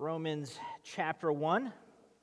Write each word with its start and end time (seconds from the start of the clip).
Romans 0.00 0.58
chapter 0.82 1.30
1. 1.30 1.70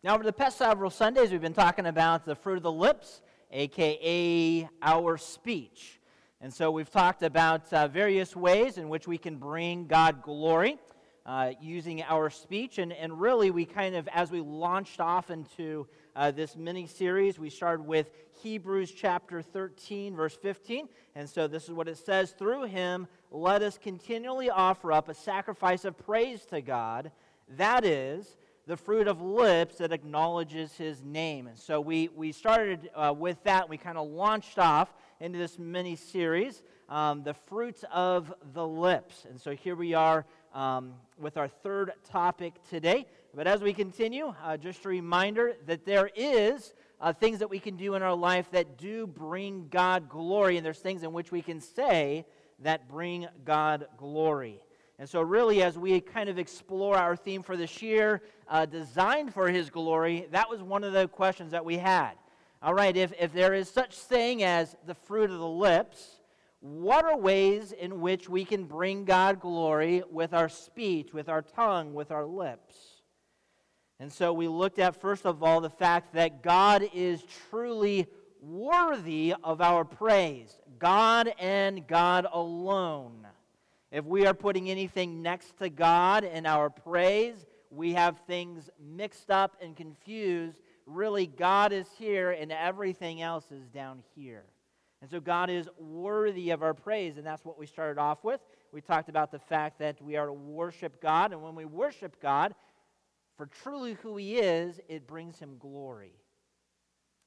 Now, 0.03 0.15
over 0.15 0.23
the 0.23 0.33
past 0.33 0.57
several 0.57 0.89
Sundays, 0.89 1.29
we've 1.29 1.39
been 1.39 1.53
talking 1.53 1.85
about 1.85 2.25
the 2.25 2.33
fruit 2.33 2.57
of 2.57 2.63
the 2.63 2.71
lips, 2.71 3.21
aka 3.51 4.67
our 4.81 5.15
speech. 5.19 5.99
And 6.41 6.51
so 6.51 6.71
we've 6.71 6.89
talked 6.89 7.21
about 7.21 7.71
uh, 7.71 7.87
various 7.87 8.35
ways 8.35 8.79
in 8.79 8.89
which 8.89 9.07
we 9.07 9.19
can 9.19 9.35
bring 9.35 9.85
God 9.85 10.23
glory 10.23 10.79
uh, 11.27 11.51
using 11.61 12.01
our 12.01 12.31
speech. 12.31 12.79
And, 12.79 12.91
and 12.91 13.21
really, 13.21 13.51
we 13.51 13.63
kind 13.63 13.93
of, 13.93 14.07
as 14.07 14.31
we 14.31 14.41
launched 14.41 14.99
off 14.99 15.29
into 15.29 15.85
uh, 16.15 16.31
this 16.31 16.55
mini 16.55 16.87
series, 16.87 17.37
we 17.37 17.51
started 17.51 17.85
with 17.85 18.09
Hebrews 18.41 18.91
chapter 18.91 19.43
13, 19.43 20.15
verse 20.15 20.35
15. 20.35 20.89
And 21.13 21.29
so 21.29 21.47
this 21.47 21.65
is 21.65 21.73
what 21.73 21.87
it 21.87 21.99
says 21.99 22.31
Through 22.31 22.63
him, 22.63 23.07
let 23.29 23.61
us 23.61 23.77
continually 23.77 24.49
offer 24.49 24.91
up 24.91 25.09
a 25.09 25.13
sacrifice 25.13 25.85
of 25.85 25.95
praise 25.95 26.43
to 26.45 26.59
God 26.59 27.11
that 27.55 27.85
is, 27.85 28.37
the 28.67 28.77
fruit 28.77 29.07
of 29.07 29.21
lips 29.21 29.77
that 29.77 29.93
acknowledges 29.93 30.73
his 30.73 31.01
name. 31.01 31.47
And 31.47 31.57
so 31.57 31.79
we, 31.79 32.09
we 32.09 32.33
started 32.33 32.89
uh, 32.93 33.13
with 33.17 33.41
that. 33.45 33.69
We 33.69 33.77
kind 33.77 33.97
of 33.97 34.09
launched 34.09 34.59
off 34.59 34.93
into 35.21 35.39
this 35.39 35.57
mini 35.57 35.95
series, 35.95 36.61
um, 36.89 37.23
the 37.23 37.33
fruits 37.33 37.85
of 37.93 38.33
the 38.53 38.67
lips. 38.67 39.25
And 39.29 39.39
so 39.39 39.51
here 39.55 39.75
we 39.75 39.93
are 39.93 40.25
um, 40.53 40.95
with 41.17 41.37
our 41.37 41.47
third 41.47 41.93
topic 42.03 42.55
today. 42.69 43.05
But 43.33 43.47
as 43.47 43.61
we 43.61 43.71
continue, 43.71 44.33
uh, 44.43 44.57
just 44.57 44.83
a 44.83 44.89
reminder 44.89 45.53
that 45.65 45.85
there 45.85 46.09
is 46.13 46.73
uh, 46.99 47.13
things 47.13 47.39
that 47.39 47.49
we 47.49 47.59
can 47.59 47.77
do 47.77 47.95
in 47.95 48.01
our 48.01 48.15
life 48.15 48.51
that 48.51 48.77
do 48.77 49.07
bring 49.07 49.67
God 49.69 50.09
glory, 50.09 50.57
and 50.57 50.65
there's 50.65 50.79
things 50.79 51.03
in 51.03 51.13
which 51.13 51.31
we 51.31 51.41
can 51.41 51.61
say 51.61 52.25
that 52.59 52.89
bring 52.89 53.27
God 53.45 53.87
glory. 53.97 54.59
And 54.99 55.07
so, 55.07 55.21
really, 55.21 55.61
as 55.61 55.77
we 55.77 55.99
kind 56.01 56.27
of 56.27 56.39
explore 56.39 56.97
our 56.97 57.15
theme 57.15 57.43
for 57.43 57.55
this 57.55 57.81
year, 57.81 58.23
uh, 58.47 58.65
designed 58.65 59.33
for 59.33 59.47
His 59.47 59.69
glory, 59.69 60.27
that 60.31 60.49
was 60.49 60.63
one 60.63 60.83
of 60.83 60.93
the 60.93 61.07
questions 61.07 61.51
that 61.51 61.63
we 61.63 61.77
had. 61.77 62.13
All 62.63 62.73
right, 62.73 62.97
if, 62.97 63.13
if 63.19 63.31
there 63.31 63.53
is 63.53 63.69
such 63.69 63.95
thing 63.95 64.41
as 64.41 64.75
the 64.87 64.95
fruit 64.95 65.29
of 65.29 65.37
the 65.37 65.47
lips, 65.47 66.19
what 66.61 67.05
are 67.05 67.15
ways 67.15 67.71
in 67.71 68.01
which 68.01 68.27
we 68.27 68.43
can 68.43 68.63
bring 68.63 69.05
God 69.05 69.39
glory 69.39 70.01
with 70.09 70.33
our 70.33 70.49
speech, 70.49 71.13
with 71.13 71.29
our 71.29 71.43
tongue, 71.43 71.93
with 71.93 72.09
our 72.09 72.25
lips? 72.25 72.75
And 73.99 74.11
so 74.11 74.33
we 74.33 74.47
looked 74.47 74.79
at, 74.79 74.99
first 74.99 75.25
of 75.27 75.43
all, 75.43 75.61
the 75.61 75.69
fact 75.69 76.13
that 76.13 76.41
God 76.41 76.89
is 76.93 77.23
truly 77.49 78.07
worthy 78.41 79.35
of 79.43 79.61
our 79.61 79.85
praise. 79.85 80.57
God 80.79 81.31
and 81.39 81.85
God 81.87 82.25
alone. 82.31 83.27
If 83.91 84.05
we 84.05 84.25
are 84.25 84.33
putting 84.33 84.69
anything 84.69 85.21
next 85.21 85.57
to 85.59 85.69
God 85.69 86.23
in 86.23 86.45
our 86.45 86.69
praise, 86.69 87.45
we 87.69 87.93
have 87.93 88.19
things 88.27 88.69
mixed 88.79 89.31
up 89.31 89.55
and 89.61 89.75
confused. 89.75 90.59
Really, 90.85 91.27
God 91.27 91.71
is 91.71 91.87
here 91.97 92.31
and 92.31 92.51
everything 92.51 93.21
else 93.21 93.51
is 93.51 93.67
down 93.69 94.03
here. 94.15 94.43
And 95.01 95.09
so 95.09 95.19
God 95.19 95.49
is 95.49 95.69
worthy 95.77 96.49
of 96.49 96.63
our 96.63 96.73
praise, 96.73 97.17
and 97.17 97.25
that's 97.25 97.45
what 97.45 97.59
we 97.59 97.67
started 97.67 97.99
off 97.99 98.23
with. 98.23 98.41
We 98.71 98.81
talked 98.81 99.09
about 99.09 99.31
the 99.31 99.39
fact 99.39 99.79
that 99.79 100.01
we 100.01 100.15
are 100.15 100.25
to 100.25 100.33
worship 100.33 100.99
God, 101.01 101.33
and 101.33 101.41
when 101.41 101.53
we 101.55 101.65
worship 101.65 102.19
God, 102.19 102.55
for 103.37 103.45
truly 103.45 103.93
who 104.01 104.17
He 104.17 104.37
is, 104.37 104.79
it 104.89 105.05
brings 105.05 105.37
Him 105.37 105.57
glory. 105.59 106.13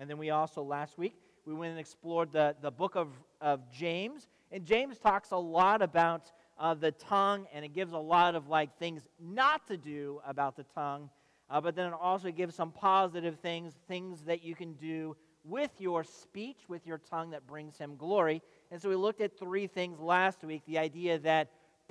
And 0.00 0.11
then 0.11 0.19
we 0.19 0.31
also, 0.31 0.64
last 0.64 0.98
week, 0.98 1.14
we 1.47 1.55
went 1.55 1.70
and 1.70 1.78
explored 1.78 2.33
the, 2.33 2.56
the 2.61 2.72
book 2.72 2.97
of, 2.97 3.08
of 3.41 3.70
James, 3.70 4.27
and 4.50 4.64
James 4.64 4.98
talks 4.98 5.31
a 5.31 5.36
lot 5.36 5.81
about 5.81 6.33
uh, 6.61 6.75
the 6.75 6.92
tongue, 6.92 7.47
and 7.53 7.64
it 7.64 7.72
gives 7.72 7.92
a 7.92 7.98
lot 7.98 8.34
of 8.34 8.48
like 8.48 8.78
things 8.78 9.08
not 9.19 9.66
to 9.66 9.77
do 9.77 10.20
about 10.27 10.56
the 10.56 10.64
tongue. 10.75 11.08
Uh, 11.48 11.61
but 11.61 11.75
then 11.75 11.89
it 11.89 11.94
also 12.00 12.30
gives 12.30 12.55
some 12.55 12.70
positive 12.70 13.36
things, 13.41 13.75
things 13.89 14.22
that 14.22 14.44
you 14.44 14.55
can 14.55 14.75
do 14.75 15.16
with 15.42 15.70
your 15.78 16.05
speech, 16.05 16.58
with 16.69 16.86
your 16.86 16.98
tongue 16.98 17.31
that 17.31 17.47
brings 17.47 17.77
him 17.77 17.97
glory. 17.97 18.43
And 18.70 18.81
so 18.81 18.88
we 18.88 18.94
looked 18.94 19.20
at 19.20 19.37
three 19.37 19.66
things 19.66 19.99
last 19.99 20.44
week 20.44 20.62
the 20.66 20.78
idea 20.78 21.19
that 21.20 21.50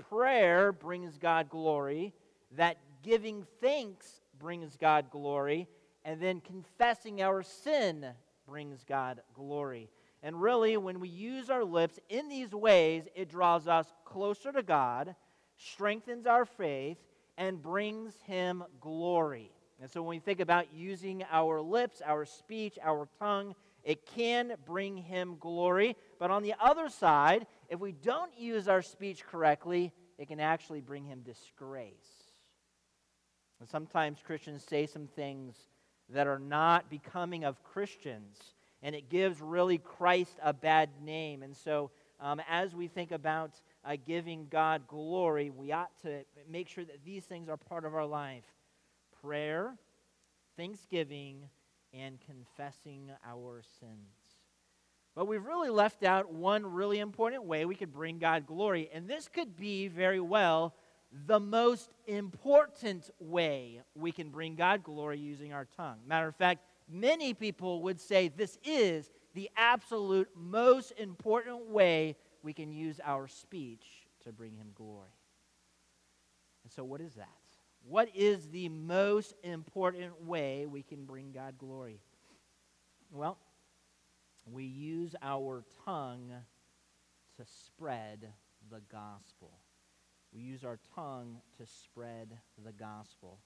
prayer 0.09 0.71
brings 0.71 1.17
God 1.17 1.49
glory, 1.49 2.13
that 2.55 2.77
giving 3.03 3.45
thanks 3.59 4.21
brings 4.39 4.77
God 4.77 5.09
glory, 5.09 5.67
and 6.05 6.21
then 6.21 6.41
confessing 6.41 7.21
our 7.21 7.43
sin 7.43 8.05
brings 8.47 8.85
God 8.85 9.21
glory. 9.33 9.89
And 10.21 10.41
really, 10.41 10.75
when 10.77 10.99
we 10.99 11.09
use 11.09 11.49
our 11.49 11.63
lips 11.63 11.99
in 12.09 12.27
these 12.27 12.51
ways, 12.51 13.03
it 13.15 13.29
draws 13.29 13.67
us 13.67 13.87
closer 14.03 14.51
to 14.51 14.63
God, 14.63 15.15
strengthens 15.55 16.25
our 16.25 16.45
faith, 16.45 16.97
and 17.37 17.61
brings 17.61 18.13
Him 18.25 18.63
glory. 18.81 19.51
And 19.81 19.89
so 19.89 20.01
when 20.01 20.17
we 20.17 20.19
think 20.19 20.41
about 20.41 20.73
using 20.73 21.23
our 21.31 21.61
lips, 21.61 22.01
our 22.05 22.25
speech, 22.25 22.77
our 22.83 23.07
tongue, 23.17 23.55
it 23.83 24.05
can 24.05 24.55
bring 24.65 24.97
Him 24.97 25.37
glory. 25.39 25.95
But 26.19 26.31
on 26.31 26.43
the 26.43 26.53
other 26.59 26.89
side, 26.89 27.47
if 27.69 27.79
we 27.79 27.93
don't 27.93 28.37
use 28.37 28.67
our 28.67 28.81
speech 28.81 29.23
correctly, 29.25 29.93
it 30.17 30.27
can 30.27 30.41
actually 30.41 30.81
bring 30.81 31.05
Him 31.05 31.21
disgrace. 31.21 31.93
And 33.61 33.69
sometimes 33.69 34.19
Christians 34.21 34.65
say 34.67 34.85
some 34.85 35.07
things 35.07 35.55
that 36.09 36.27
are 36.27 36.39
not 36.39 36.89
becoming 36.89 37.45
of 37.45 37.63
Christians 37.63 38.37
and 38.81 38.95
it 38.95 39.09
gives 39.09 39.41
really 39.41 39.77
Christ 39.77 40.37
a 40.43 40.53
bad 40.53 40.89
name. 41.03 41.43
And 41.43 41.55
so, 41.55 41.91
um, 42.19 42.41
as 42.49 42.75
we 42.75 42.87
think 42.87 43.11
about 43.11 43.51
uh, 43.85 43.95
giving 44.05 44.47
God 44.49 44.87
glory, 44.87 45.49
we 45.49 45.71
ought 45.71 45.91
to 46.01 46.23
make 46.49 46.67
sure 46.67 46.83
that 46.83 47.03
these 47.05 47.23
things 47.23 47.49
are 47.49 47.57
part 47.57 47.85
of 47.85 47.95
our 47.95 48.05
life 48.05 48.43
prayer, 49.21 49.75
thanksgiving, 50.55 51.43
and 51.93 52.19
confessing 52.21 53.11
our 53.27 53.61
sins. 53.79 54.39
But 55.15 55.27
we've 55.27 55.45
really 55.45 55.69
left 55.69 56.03
out 56.03 56.31
one 56.31 56.65
really 56.65 56.99
important 56.99 57.43
way 57.43 57.65
we 57.65 57.75
could 57.75 57.91
bring 57.91 58.19
God 58.19 58.45
glory. 58.45 58.89
And 58.93 59.07
this 59.07 59.27
could 59.27 59.57
be 59.57 59.87
very 59.87 60.19
well 60.19 60.73
the 61.25 61.39
most 61.39 61.89
important 62.07 63.09
way 63.19 63.81
we 63.95 64.11
can 64.11 64.29
bring 64.29 64.55
God 64.55 64.83
glory 64.83 65.19
using 65.19 65.51
our 65.51 65.65
tongue. 65.75 65.97
Matter 66.07 66.27
of 66.27 66.35
fact, 66.35 66.61
many 66.89 67.33
people 67.33 67.81
would 67.83 67.99
say 67.99 68.27
this 68.29 68.57
is 68.63 69.11
the 69.33 69.49
absolute 69.55 70.29
most 70.35 70.91
important 70.97 71.67
way 71.67 72.15
we 72.41 72.53
can 72.53 72.71
use 72.71 72.99
our 73.03 73.27
speech 73.27 73.85
to 74.23 74.31
bring 74.31 74.55
him 74.55 74.69
glory. 74.75 75.09
And 76.63 76.71
so, 76.71 76.83
what 76.83 77.01
is 77.01 77.13
that? 77.15 77.27
What 77.87 78.09
is 78.13 78.47
the 78.49 78.69
most 78.69 79.35
important 79.43 80.25
way 80.25 80.65
we 80.65 80.83
can 80.83 81.05
bring 81.05 81.31
God 81.31 81.57
glory? 81.57 81.99
Well, 83.11 83.37
we 84.51 84.65
use 84.65 85.15
our 85.21 85.63
tongue 85.85 86.31
to 87.37 87.45
spread 87.65 88.27
the 88.69 88.81
gospel. 88.91 89.51
We 90.33 90.41
use 90.41 90.63
our 90.63 90.79
tongue 90.95 91.37
to 91.57 91.65
spread 91.65 92.37
the 92.63 92.71
gospel. 92.71 93.39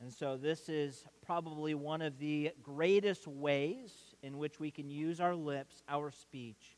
And 0.00 0.12
so, 0.12 0.36
this 0.36 0.68
is 0.68 1.04
probably 1.26 1.74
one 1.74 2.02
of 2.02 2.18
the 2.18 2.52
greatest 2.62 3.26
ways 3.26 3.92
in 4.22 4.38
which 4.38 4.60
we 4.60 4.70
can 4.70 4.88
use 4.88 5.18
our 5.18 5.34
lips, 5.34 5.82
our 5.88 6.12
speech, 6.12 6.76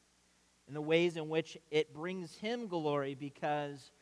in 0.66 0.72
the 0.72 0.81
ways 0.81 1.19
in 1.19 1.28
which 1.28 1.58
it 1.70 1.92
brings 1.92 2.34
Him 2.36 2.66
glory, 2.66 3.14
because 3.14 3.92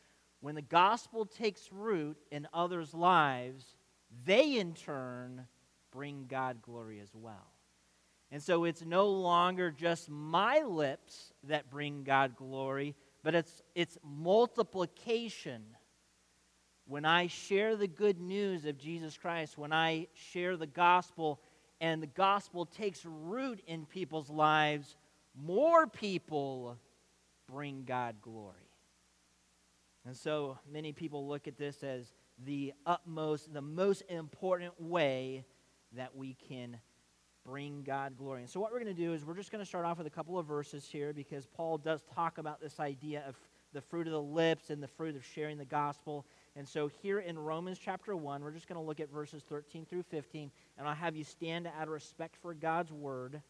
when 0.40 0.54
the 0.54 0.62
gospel 0.62 1.26
takes 1.26 1.72
root 1.72 2.16
in 2.30 2.46
others' 2.54 2.94
lives, 2.94 3.76
they 4.24 4.56
in 4.56 4.74
turn 4.74 5.46
bring 5.90 6.26
God 6.28 6.62
glory 6.62 7.00
as 7.00 7.12
well. 7.12 7.52
And 8.30 8.40
so, 8.40 8.62
it's 8.64 8.84
no 8.84 9.08
longer 9.08 9.72
just 9.72 10.08
my 10.08 10.60
lips 10.60 11.32
that 11.42 11.70
bring 11.70 12.04
God 12.04 12.36
glory, 12.36 12.94
but 13.24 13.34
it's, 13.34 13.62
it's 13.74 13.98
multiplication 14.04 15.64
when 16.88 17.04
I 17.04 17.26
share 17.26 17.76
the 17.76 17.86
good 17.86 18.18
news 18.18 18.64
of 18.64 18.78
Jesus 18.78 19.18
Christ, 19.18 19.58
when 19.58 19.74
I 19.74 20.08
share 20.14 20.56
the 20.56 20.66
gospel 20.66 21.38
and 21.82 22.02
the 22.02 22.08
gospel 22.08 22.64
takes 22.64 23.04
root 23.04 23.60
in 23.66 23.84
people's 23.84 24.30
lives, 24.30 24.96
more 25.36 25.86
people 25.86 26.78
bring 27.46 27.84
God 27.84 28.16
glory. 28.22 28.56
And 30.06 30.16
so 30.16 30.58
many 30.72 30.92
people 30.92 31.28
look 31.28 31.46
at 31.46 31.58
this 31.58 31.82
as 31.82 32.14
the 32.46 32.72
utmost, 32.86 33.52
the 33.52 33.60
most 33.60 34.02
important 34.08 34.80
way 34.80 35.44
that 35.94 36.16
we 36.16 36.36
can 36.48 36.78
bring 37.44 37.82
God 37.82 38.16
glory. 38.16 38.40
And 38.40 38.50
so, 38.50 38.60
what 38.60 38.72
we're 38.72 38.80
going 38.80 38.94
to 38.94 39.02
do 39.02 39.12
is 39.12 39.26
we're 39.26 39.34
just 39.34 39.52
going 39.52 39.62
to 39.62 39.68
start 39.68 39.84
off 39.84 39.98
with 39.98 40.06
a 40.06 40.10
couple 40.10 40.38
of 40.38 40.46
verses 40.46 40.88
here 40.90 41.12
because 41.12 41.46
Paul 41.46 41.76
does 41.76 42.02
talk 42.14 42.38
about 42.38 42.60
this 42.62 42.80
idea 42.80 43.24
of 43.28 43.36
the 43.72 43.80
fruit 43.80 44.06
of 44.06 44.12
the 44.12 44.22
lips 44.22 44.70
and 44.70 44.82
the 44.82 44.88
fruit 44.88 45.14
of 45.14 45.24
sharing 45.24 45.58
the 45.58 45.64
gospel. 45.64 46.26
And 46.58 46.66
so 46.66 46.88
here 46.88 47.20
in 47.20 47.38
Romans 47.38 47.78
chapter 47.78 48.16
1, 48.16 48.42
we're 48.42 48.50
just 48.50 48.66
going 48.66 48.80
to 48.80 48.84
look 48.84 48.98
at 48.98 49.08
verses 49.12 49.44
13 49.48 49.86
through 49.86 50.02
15, 50.02 50.50
and 50.76 50.88
I'll 50.88 50.94
have 50.96 51.14
you 51.14 51.22
stand 51.22 51.68
out 51.68 51.84
of 51.84 51.90
respect 51.90 52.34
for 52.42 52.52
God's 52.52 52.90
word. 52.90 53.40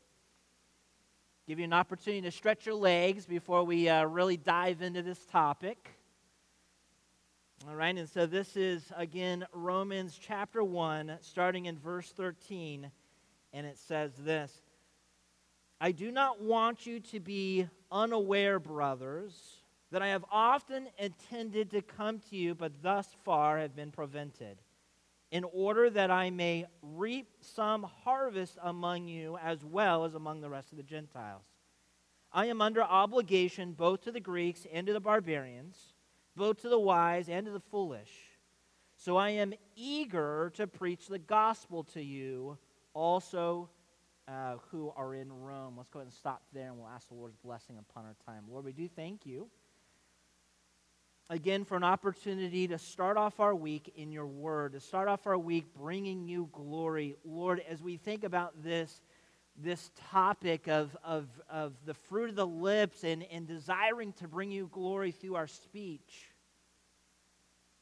Give 1.46 1.58
you 1.58 1.64
an 1.64 1.72
opportunity 1.72 2.20
to 2.20 2.30
stretch 2.30 2.66
your 2.66 2.74
legs 2.74 3.24
before 3.24 3.64
we 3.64 3.88
uh, 3.88 4.04
really 4.04 4.36
dive 4.36 4.82
into 4.82 5.00
this 5.00 5.24
topic. 5.24 5.88
All 7.66 7.74
right, 7.74 7.96
and 7.96 8.06
so 8.06 8.26
this 8.26 8.58
is 8.58 8.92
again 8.94 9.46
Romans 9.54 10.20
chapter 10.20 10.62
1, 10.62 11.16
starting 11.22 11.64
in 11.64 11.78
verse 11.78 12.10
13, 12.10 12.90
and 13.54 13.66
it 13.66 13.78
says 13.78 14.12
this 14.18 14.52
I 15.80 15.92
do 15.92 16.12
not 16.12 16.42
want 16.42 16.84
you 16.84 17.00
to 17.00 17.20
be 17.20 17.68
unaware, 17.90 18.58
brothers, 18.60 19.57
that 19.90 20.02
I 20.02 20.08
have 20.08 20.24
often 20.30 20.88
intended 20.98 21.70
to 21.70 21.82
come 21.82 22.20
to 22.30 22.36
you, 22.36 22.54
but 22.54 22.82
thus 22.82 23.08
far 23.24 23.58
have 23.58 23.74
been 23.74 23.90
prevented, 23.90 24.58
in 25.30 25.44
order 25.44 25.88
that 25.90 26.10
I 26.10 26.30
may 26.30 26.66
reap 26.82 27.28
some 27.40 27.84
harvest 28.04 28.58
among 28.62 29.08
you 29.08 29.38
as 29.42 29.64
well 29.64 30.04
as 30.04 30.14
among 30.14 30.40
the 30.40 30.50
rest 30.50 30.72
of 30.72 30.78
the 30.78 30.82
Gentiles. 30.84 31.44
I 32.32 32.46
am 32.46 32.60
under 32.60 32.82
obligation 32.82 33.72
both 33.72 34.02
to 34.02 34.12
the 34.12 34.20
Greeks 34.20 34.66
and 34.72 34.86
to 34.86 34.92
the 34.92 35.00
barbarians, 35.00 35.94
both 36.36 36.60
to 36.62 36.68
the 36.68 36.78
wise 36.78 37.28
and 37.28 37.46
to 37.46 37.52
the 37.52 37.60
foolish. 37.60 38.10
So 38.96 39.16
I 39.16 39.30
am 39.30 39.54
eager 39.76 40.52
to 40.56 40.66
preach 40.66 41.06
the 41.06 41.18
gospel 41.18 41.84
to 41.94 42.02
you 42.02 42.58
also 42.94 43.70
uh, 44.26 44.56
who 44.70 44.92
are 44.96 45.14
in 45.14 45.32
Rome. 45.32 45.74
Let's 45.76 45.88
go 45.88 46.00
ahead 46.00 46.08
and 46.08 46.14
stop 46.14 46.42
there 46.52 46.66
and 46.66 46.78
we'll 46.78 46.88
ask 46.88 47.08
the 47.08 47.14
Lord's 47.14 47.36
blessing 47.36 47.78
upon 47.78 48.04
our 48.04 48.16
time. 48.26 48.44
Lord, 48.50 48.64
we 48.64 48.72
do 48.72 48.88
thank 48.88 49.24
you 49.24 49.48
again 51.30 51.64
for 51.64 51.76
an 51.76 51.84
opportunity 51.84 52.68
to 52.68 52.78
start 52.78 53.16
off 53.16 53.40
our 53.40 53.54
week 53.54 53.92
in 53.96 54.10
your 54.10 54.26
word, 54.26 54.72
to 54.72 54.80
start 54.80 55.08
off 55.08 55.26
our 55.26 55.38
week 55.38 55.66
bringing 55.74 56.26
you 56.26 56.48
glory. 56.52 57.16
Lord, 57.24 57.62
as 57.68 57.82
we 57.82 57.96
think 57.96 58.24
about 58.24 58.62
this, 58.62 59.02
this 59.56 59.90
topic 60.10 60.68
of, 60.68 60.96
of, 61.04 61.28
of 61.50 61.74
the 61.84 61.94
fruit 61.94 62.30
of 62.30 62.36
the 62.36 62.46
lips 62.46 63.04
and, 63.04 63.24
and 63.30 63.46
desiring 63.46 64.12
to 64.14 64.28
bring 64.28 64.50
you 64.50 64.70
glory 64.72 65.10
through 65.10 65.34
our 65.34 65.48
speech. 65.48 66.32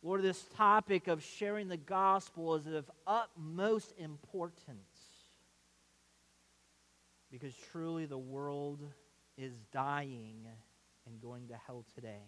Lord, 0.02 0.22
this 0.22 0.44
topic 0.56 1.08
of 1.08 1.22
sharing 1.22 1.68
the 1.68 1.76
gospel 1.76 2.54
is 2.56 2.66
of 2.66 2.90
utmost 3.06 3.92
importance 3.98 4.76
because 7.30 7.54
truly 7.70 8.06
the 8.06 8.18
world 8.18 8.80
is 9.36 9.52
dying 9.72 10.46
and 11.06 11.20
going 11.20 11.48
to 11.48 11.54
hell 11.66 11.84
today. 11.94 12.22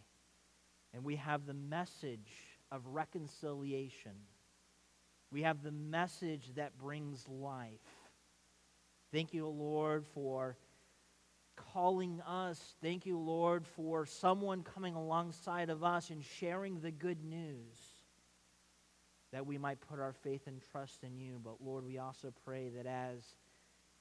And 0.94 1.04
we 1.04 1.16
have 1.16 1.46
the 1.46 1.54
message 1.54 2.32
of 2.72 2.86
reconciliation. 2.86 4.12
We 5.30 5.42
have 5.42 5.62
the 5.62 5.72
message 5.72 6.54
that 6.56 6.78
brings 6.78 7.28
life. 7.28 7.80
Thank 9.12 9.34
you, 9.34 9.46
Lord, 9.46 10.06
for 10.14 10.56
calling 11.56 12.20
us. 12.26 12.76
Thank 12.82 13.06
you, 13.06 13.18
Lord, 13.18 13.66
for 13.66 14.06
someone 14.06 14.62
coming 14.62 14.94
alongside 14.94 15.70
of 15.70 15.82
us 15.82 16.10
and 16.10 16.24
sharing 16.24 16.80
the 16.80 16.90
good 16.90 17.22
news 17.24 17.78
that 19.32 19.46
we 19.46 19.58
might 19.58 19.80
put 19.80 20.00
our 20.00 20.12
faith 20.12 20.46
and 20.46 20.62
trust 20.72 21.04
in 21.04 21.18
you. 21.18 21.40
But, 21.42 21.56
Lord, 21.60 21.84
we 21.84 21.98
also 21.98 22.32
pray 22.44 22.70
that 22.70 22.86
as 22.86 23.34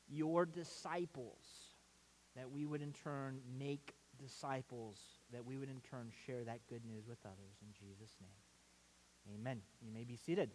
your 0.07 0.45
disciples, 0.45 1.43
that 2.35 2.49
we 2.49 2.65
would 2.65 2.81
in 2.81 2.93
turn 2.93 3.39
make 3.59 3.95
disciples, 4.17 4.97
that 5.31 5.45
we 5.45 5.57
would 5.57 5.69
in 5.69 5.81
turn 5.89 6.11
share 6.25 6.43
that 6.43 6.59
good 6.69 6.85
news 6.85 7.07
with 7.07 7.19
others. 7.25 7.55
In 7.61 7.67
Jesus' 7.73 8.15
name, 8.21 9.35
amen. 9.39 9.61
You 9.81 9.91
may 9.93 10.03
be 10.03 10.15
seated. 10.15 10.51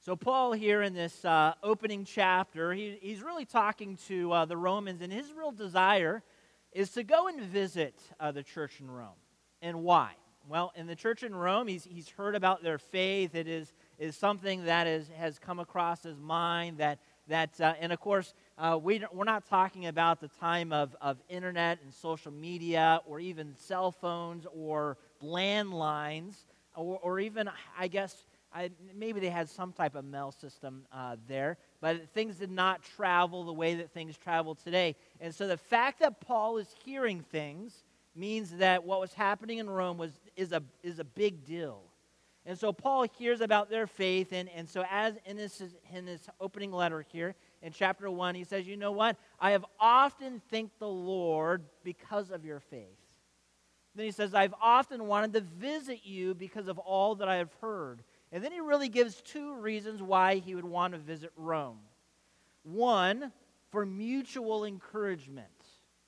So, 0.00 0.16
Paul, 0.16 0.52
here 0.52 0.82
in 0.82 0.94
this 0.94 1.24
uh, 1.24 1.54
opening 1.62 2.04
chapter, 2.04 2.72
he, 2.72 2.98
he's 3.00 3.22
really 3.22 3.44
talking 3.44 3.98
to 4.08 4.32
uh, 4.32 4.44
the 4.46 4.56
Romans, 4.56 5.02
and 5.02 5.12
his 5.12 5.32
real 5.32 5.52
desire 5.52 6.22
is 6.72 6.90
to 6.90 7.02
go 7.02 7.28
and 7.28 7.40
visit 7.40 7.94
uh, 8.18 8.32
the 8.32 8.42
church 8.42 8.80
in 8.80 8.90
Rome. 8.90 9.18
And 9.60 9.82
why? 9.82 10.12
Well, 10.48 10.72
in 10.76 10.86
the 10.86 10.96
church 10.96 11.22
in 11.22 11.34
Rome, 11.34 11.66
he's, 11.66 11.84
he's 11.84 12.08
heard 12.08 12.34
about 12.34 12.62
their 12.62 12.78
faith. 12.78 13.34
It 13.34 13.48
is 13.48 13.74
is 13.98 14.16
something 14.16 14.64
that 14.64 14.86
is, 14.86 15.08
has 15.16 15.38
come 15.38 15.58
across 15.58 16.02
his 16.02 16.18
mind 16.18 16.78
that, 16.78 17.00
that 17.26 17.60
uh, 17.60 17.74
and 17.80 17.92
of 17.92 18.00
course, 18.00 18.32
uh, 18.58 18.78
we, 18.82 19.04
we're 19.12 19.24
not 19.24 19.46
talking 19.46 19.86
about 19.86 20.20
the 20.20 20.28
time 20.28 20.72
of, 20.72 20.96
of 21.00 21.18
internet 21.28 21.78
and 21.84 21.94
social 21.94 22.32
media 22.32 23.00
or 23.06 23.20
even 23.20 23.54
cell 23.56 23.92
phones 23.92 24.46
or 24.52 24.98
landlines 25.22 26.34
or, 26.74 26.98
or 27.02 27.20
even, 27.20 27.48
I 27.78 27.86
guess, 27.86 28.26
I, 28.52 28.70
maybe 28.96 29.20
they 29.20 29.30
had 29.30 29.48
some 29.48 29.72
type 29.72 29.94
of 29.94 30.04
mail 30.04 30.32
system 30.32 30.86
uh, 30.92 31.16
there, 31.28 31.56
but 31.80 32.08
things 32.10 32.36
did 32.36 32.50
not 32.50 32.82
travel 32.82 33.44
the 33.44 33.52
way 33.52 33.74
that 33.76 33.92
things 33.92 34.16
travel 34.16 34.56
today. 34.56 34.96
And 35.20 35.32
so 35.32 35.46
the 35.46 35.56
fact 35.56 36.00
that 36.00 36.20
Paul 36.20 36.58
is 36.58 36.74
hearing 36.84 37.20
things 37.20 37.84
means 38.16 38.50
that 38.56 38.82
what 38.82 39.00
was 39.00 39.12
happening 39.12 39.58
in 39.58 39.70
Rome 39.70 39.98
was, 39.98 40.12
is, 40.36 40.50
a, 40.52 40.62
is 40.82 40.98
a 40.98 41.04
big 41.04 41.44
deal. 41.44 41.82
And 42.44 42.58
so 42.58 42.72
Paul 42.72 43.06
hears 43.18 43.40
about 43.42 43.68
their 43.68 43.86
faith, 43.86 44.32
and, 44.32 44.48
and 44.48 44.68
so 44.68 44.82
as 44.90 45.14
in 45.26 45.36
this, 45.36 45.62
in 45.94 46.06
this 46.06 46.22
opening 46.40 46.72
letter 46.72 47.04
here 47.12 47.34
in 47.62 47.72
chapter 47.72 48.10
1, 48.10 48.34
he 48.34 48.44
says, 48.44 48.66
You 48.66 48.76
know 48.76 48.92
what? 48.92 49.16
I 49.40 49.52
have 49.52 49.64
often 49.80 50.40
thanked 50.50 50.78
the 50.78 50.88
Lord 50.88 51.64
because 51.84 52.30
of 52.30 52.44
your 52.44 52.60
faith. 52.60 52.98
Then 53.94 54.04
he 54.06 54.12
says, 54.12 54.34
I've 54.34 54.54
often 54.62 55.06
wanted 55.06 55.32
to 55.32 55.40
visit 55.40 56.00
you 56.04 56.34
because 56.34 56.68
of 56.68 56.78
all 56.78 57.16
that 57.16 57.28
I 57.28 57.36
have 57.36 57.52
heard. 57.60 58.02
And 58.30 58.44
then 58.44 58.52
he 58.52 58.60
really 58.60 58.88
gives 58.88 59.20
two 59.22 59.54
reasons 59.56 60.02
why 60.02 60.36
he 60.36 60.54
would 60.54 60.64
want 60.64 60.92
to 60.92 60.98
visit 60.98 61.32
Rome. 61.36 61.78
One, 62.62 63.32
for 63.70 63.84
mutual 63.84 64.64
encouragement. 64.64 65.48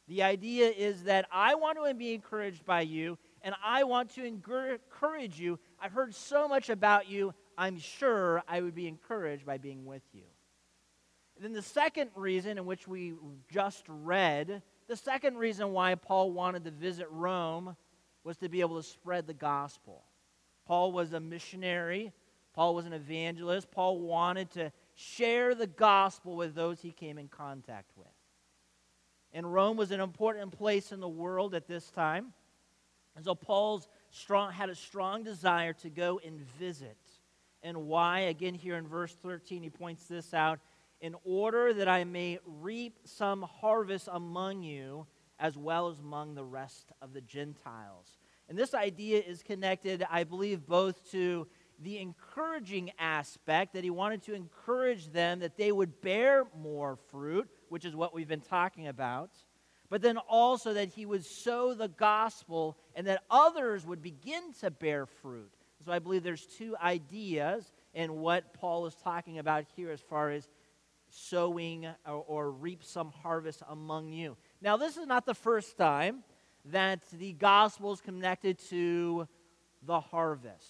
The 0.08 0.22
idea 0.22 0.70
is 0.70 1.04
that 1.04 1.26
I 1.32 1.54
want 1.54 1.78
to 1.84 1.94
be 1.94 2.14
encouraged 2.14 2.64
by 2.64 2.82
you, 2.82 3.18
and 3.42 3.54
I 3.64 3.84
want 3.84 4.10
to 4.16 4.24
encourage 4.24 5.38
you. 5.38 5.58
I've 5.80 5.92
heard 5.92 6.14
so 6.14 6.48
much 6.48 6.68
about 6.68 7.08
you, 7.08 7.34
I'm 7.56 7.78
sure 7.78 8.42
I 8.48 8.60
would 8.60 8.74
be 8.74 8.88
encouraged 8.88 9.46
by 9.46 9.58
being 9.58 9.84
with 9.84 10.02
you. 10.12 10.24
Then 11.40 11.52
the 11.52 11.62
second 11.62 12.10
reason, 12.14 12.58
in 12.58 12.66
which 12.66 12.86
we 12.86 13.14
just 13.50 13.84
read, 13.88 14.62
the 14.88 14.96
second 14.96 15.38
reason 15.38 15.72
why 15.72 15.94
Paul 15.94 16.32
wanted 16.32 16.64
to 16.64 16.70
visit 16.70 17.06
Rome 17.10 17.76
was 18.24 18.36
to 18.38 18.48
be 18.50 18.60
able 18.60 18.76
to 18.76 18.86
spread 18.86 19.26
the 19.26 19.34
gospel. 19.34 20.04
Paul 20.66 20.92
was 20.92 21.14
a 21.14 21.20
missionary, 21.20 22.12
Paul 22.52 22.74
was 22.74 22.86
an 22.86 22.92
evangelist. 22.92 23.70
Paul 23.70 24.00
wanted 24.00 24.50
to 24.52 24.72
share 24.94 25.54
the 25.54 25.66
gospel 25.66 26.36
with 26.36 26.54
those 26.54 26.80
he 26.80 26.90
came 26.90 27.16
in 27.16 27.28
contact 27.28 27.90
with. 27.96 28.08
And 29.32 29.52
Rome 29.52 29.76
was 29.76 29.92
an 29.92 30.00
important 30.00 30.52
place 30.52 30.92
in 30.92 31.00
the 31.00 31.08
world 31.08 31.54
at 31.54 31.68
this 31.68 31.90
time. 31.90 32.32
And 33.16 33.24
so 33.24 33.34
Paul's 33.34 33.88
strong, 34.10 34.52
had 34.52 34.68
a 34.68 34.74
strong 34.74 35.22
desire 35.22 35.72
to 35.74 35.90
go 35.90 36.20
and 36.24 36.40
visit. 36.58 36.98
And 37.62 37.86
why? 37.86 38.20
Again, 38.20 38.54
here 38.54 38.76
in 38.76 38.86
verse 38.86 39.14
13, 39.22 39.62
he 39.62 39.70
points 39.70 40.06
this 40.06 40.34
out 40.34 40.58
in 41.00 41.14
order 41.24 41.72
that 41.74 41.88
I 41.88 42.04
may 42.04 42.38
reap 42.44 42.98
some 43.04 43.42
harvest 43.42 44.08
among 44.10 44.62
you 44.62 45.06
as 45.38 45.56
well 45.56 45.88
as 45.88 45.98
among 45.98 46.34
the 46.34 46.44
rest 46.44 46.92
of 47.00 47.12
the 47.12 47.20
Gentiles. 47.20 48.18
And 48.48 48.58
this 48.58 48.74
idea 48.74 49.20
is 49.20 49.42
connected, 49.42 50.04
I 50.10 50.24
believe, 50.24 50.66
both 50.66 51.10
to 51.12 51.46
the 51.82 51.98
encouraging 51.98 52.90
aspect 52.98 53.72
that 53.72 53.84
he 53.84 53.90
wanted 53.90 54.22
to 54.24 54.34
encourage 54.34 55.08
them 55.12 55.38
that 55.38 55.56
they 55.56 55.72
would 55.72 56.02
bear 56.02 56.44
more 56.58 56.96
fruit, 57.10 57.48
which 57.70 57.86
is 57.86 57.96
what 57.96 58.12
we've 58.12 58.28
been 58.28 58.42
talking 58.42 58.88
about 58.88 59.30
but 59.90 60.00
then 60.00 60.16
also 60.16 60.72
that 60.72 60.88
he 60.88 61.04
would 61.04 61.24
sow 61.26 61.74
the 61.74 61.88
gospel 61.88 62.78
and 62.94 63.06
that 63.08 63.24
others 63.28 63.84
would 63.84 64.00
begin 64.00 64.52
to 64.60 64.70
bear 64.70 65.04
fruit. 65.04 65.52
So 65.84 65.92
I 65.92 65.98
believe 65.98 66.22
there's 66.22 66.46
two 66.46 66.76
ideas 66.80 67.70
in 67.92 68.14
what 68.14 68.54
Paul 68.54 68.86
is 68.86 68.94
talking 68.94 69.38
about 69.38 69.64
here 69.74 69.90
as 69.90 70.00
far 70.00 70.30
as 70.30 70.48
sowing 71.10 71.86
or, 72.06 72.24
or 72.26 72.50
reap 72.50 72.82
some 72.82 73.12
harvest 73.22 73.62
among 73.68 74.08
you. 74.08 74.36
Now, 74.60 74.76
this 74.76 74.96
is 74.96 75.06
not 75.06 75.26
the 75.26 75.34
first 75.34 75.76
time 75.76 76.22
that 76.66 77.00
the 77.12 77.32
gospel 77.32 77.92
is 77.92 78.00
connected 78.00 78.58
to 78.70 79.26
the 79.82 80.00
harvest. 80.00 80.66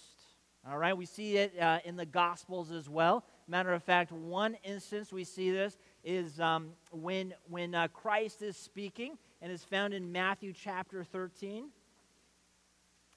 All 0.69 0.77
right, 0.77 0.95
we 0.95 1.05
see 1.05 1.37
it 1.37 1.57
uh, 1.59 1.79
in 1.85 1.95
the 1.95 2.05
gospels 2.05 2.71
as 2.71 2.87
well. 2.87 3.23
Matter 3.47 3.73
of 3.73 3.83
fact, 3.83 4.11
one 4.11 4.55
instance 4.63 5.11
we 5.11 5.23
see 5.23 5.51
this 5.51 5.77
is 6.03 6.39
um, 6.39 6.69
when, 6.91 7.33
when 7.49 7.73
uh, 7.73 7.87
Christ 7.87 8.41
is 8.41 8.55
speaking, 8.55 9.17
and 9.41 9.51
is 9.51 9.63
found 9.63 9.93
in 9.93 10.11
Matthew 10.11 10.53
chapter 10.53 11.03
13. 11.03 11.69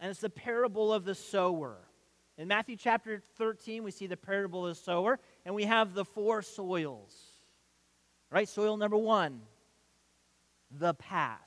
And 0.00 0.10
it's 0.10 0.20
the 0.20 0.30
parable 0.30 0.92
of 0.92 1.04
the 1.04 1.14
sower. 1.14 1.76
In 2.36 2.48
Matthew 2.48 2.76
chapter 2.76 3.22
13, 3.36 3.84
we 3.84 3.90
see 3.90 4.06
the 4.06 4.16
parable 4.16 4.66
of 4.66 4.74
the 4.74 4.82
sower, 4.82 5.20
and 5.44 5.54
we 5.54 5.64
have 5.64 5.94
the 5.94 6.04
four 6.04 6.42
soils. 6.42 7.14
Right? 8.30 8.48
Soil 8.48 8.76
number 8.76 8.96
one, 8.96 9.42
the 10.70 10.94
path. 10.94 11.40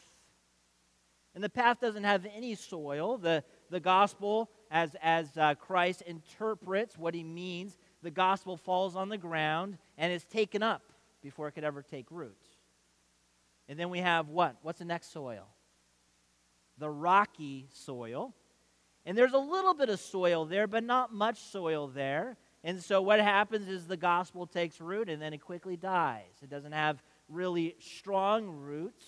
And 1.36 1.44
the 1.44 1.50
path 1.50 1.80
doesn't 1.80 2.04
have 2.04 2.26
any 2.36 2.56
soil. 2.56 3.18
The, 3.18 3.44
the 3.70 3.80
gospel, 3.80 4.50
as, 4.72 4.96
as 5.02 5.38
uh, 5.38 5.56
Christ 5.56 6.02
interprets 6.04 6.98
what 6.98 7.14
he 7.14 7.24
means, 7.24 7.78
the 8.02 8.10
gospel 8.10 8.58
falls 8.58 8.96
on 8.96 9.10
the 9.10 9.18
ground 9.18 9.78
and 9.98 10.12
is 10.12 10.24
taken 10.24 10.64
up 10.64 10.82
before 11.22 11.48
it 11.48 11.52
could 11.52 11.64
ever 11.64 11.82
take 11.82 12.10
root. 12.10 12.38
And 13.70 13.78
then 13.78 13.90
we 13.90 14.00
have 14.00 14.30
what? 14.30 14.56
What's 14.62 14.80
the 14.80 14.86
next 14.86 15.12
soil? 15.12 15.48
the 16.78 16.90
rocky 16.90 17.68
soil. 17.74 18.34
And 19.06 19.18
there's 19.18 19.34
a 19.34 19.40
little 19.40 19.74
bit 19.74 19.90
of 19.90 20.00
soil 20.00 20.46
there, 20.46 20.68
but 20.68 20.84
not 20.84 21.14
much 21.14 21.40
soil 21.40 21.88
there. 21.88 22.38
And 22.64 22.84
so 22.84 23.02
what 23.02 23.20
happens 23.20 23.68
is 23.68 23.88
the 23.88 23.98
gospel 23.98 24.46
takes 24.46 24.82
root 24.82 25.10
and 25.10 25.22
then 25.22 25.34
it 25.34 25.40
quickly 25.40 25.78
dies. 25.78 26.34
It 26.42 26.50
doesn't 26.50 26.72
have 26.72 27.02
really 27.30 27.76
strong 27.80 28.48
roots. 28.48 29.06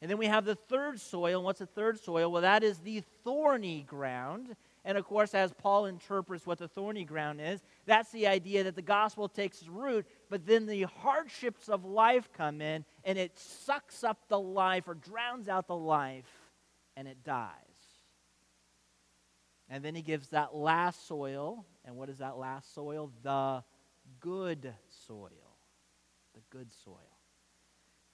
And 0.00 0.10
then 0.10 0.18
we 0.18 0.26
have 0.26 0.44
the 0.44 0.54
third 0.54 0.98
soil. 1.00 1.38
And 1.38 1.44
what's 1.44 1.58
the 1.58 1.66
third 1.66 2.00
soil? 2.00 2.32
Well, 2.32 2.42
that 2.42 2.62
is 2.62 2.78
the 2.78 3.02
thorny 3.22 3.82
ground. 3.82 4.56
And 4.84 4.96
of 4.96 5.04
course, 5.04 5.34
as 5.34 5.52
Paul 5.52 5.86
interprets 5.86 6.46
what 6.46 6.58
the 6.58 6.68
thorny 6.68 7.04
ground 7.04 7.40
is, 7.40 7.60
that's 7.84 8.10
the 8.12 8.26
idea 8.26 8.64
that 8.64 8.76
the 8.76 8.82
gospel 8.82 9.28
takes 9.28 9.66
root, 9.66 10.06
but 10.30 10.46
then 10.46 10.64
the 10.64 10.84
hardships 10.84 11.68
of 11.68 11.84
life 11.84 12.30
come 12.32 12.62
in 12.62 12.86
and 13.04 13.18
it 13.18 13.38
sucks 13.38 14.02
up 14.04 14.28
the 14.28 14.40
life 14.40 14.88
or 14.88 14.94
drowns 14.94 15.48
out 15.48 15.66
the 15.66 15.76
life 15.76 16.30
and 16.96 17.06
it 17.06 17.22
dies. 17.24 17.69
And 19.70 19.84
then 19.84 19.94
he 19.94 20.02
gives 20.02 20.28
that 20.28 20.54
last 20.54 21.06
soil. 21.06 21.64
And 21.84 21.96
what 21.96 22.08
is 22.08 22.18
that 22.18 22.36
last 22.36 22.74
soil? 22.74 23.12
The 23.22 23.62
good 24.18 24.74
soil. 25.06 25.30
The 26.34 26.40
good 26.50 26.72
soil. 26.84 26.96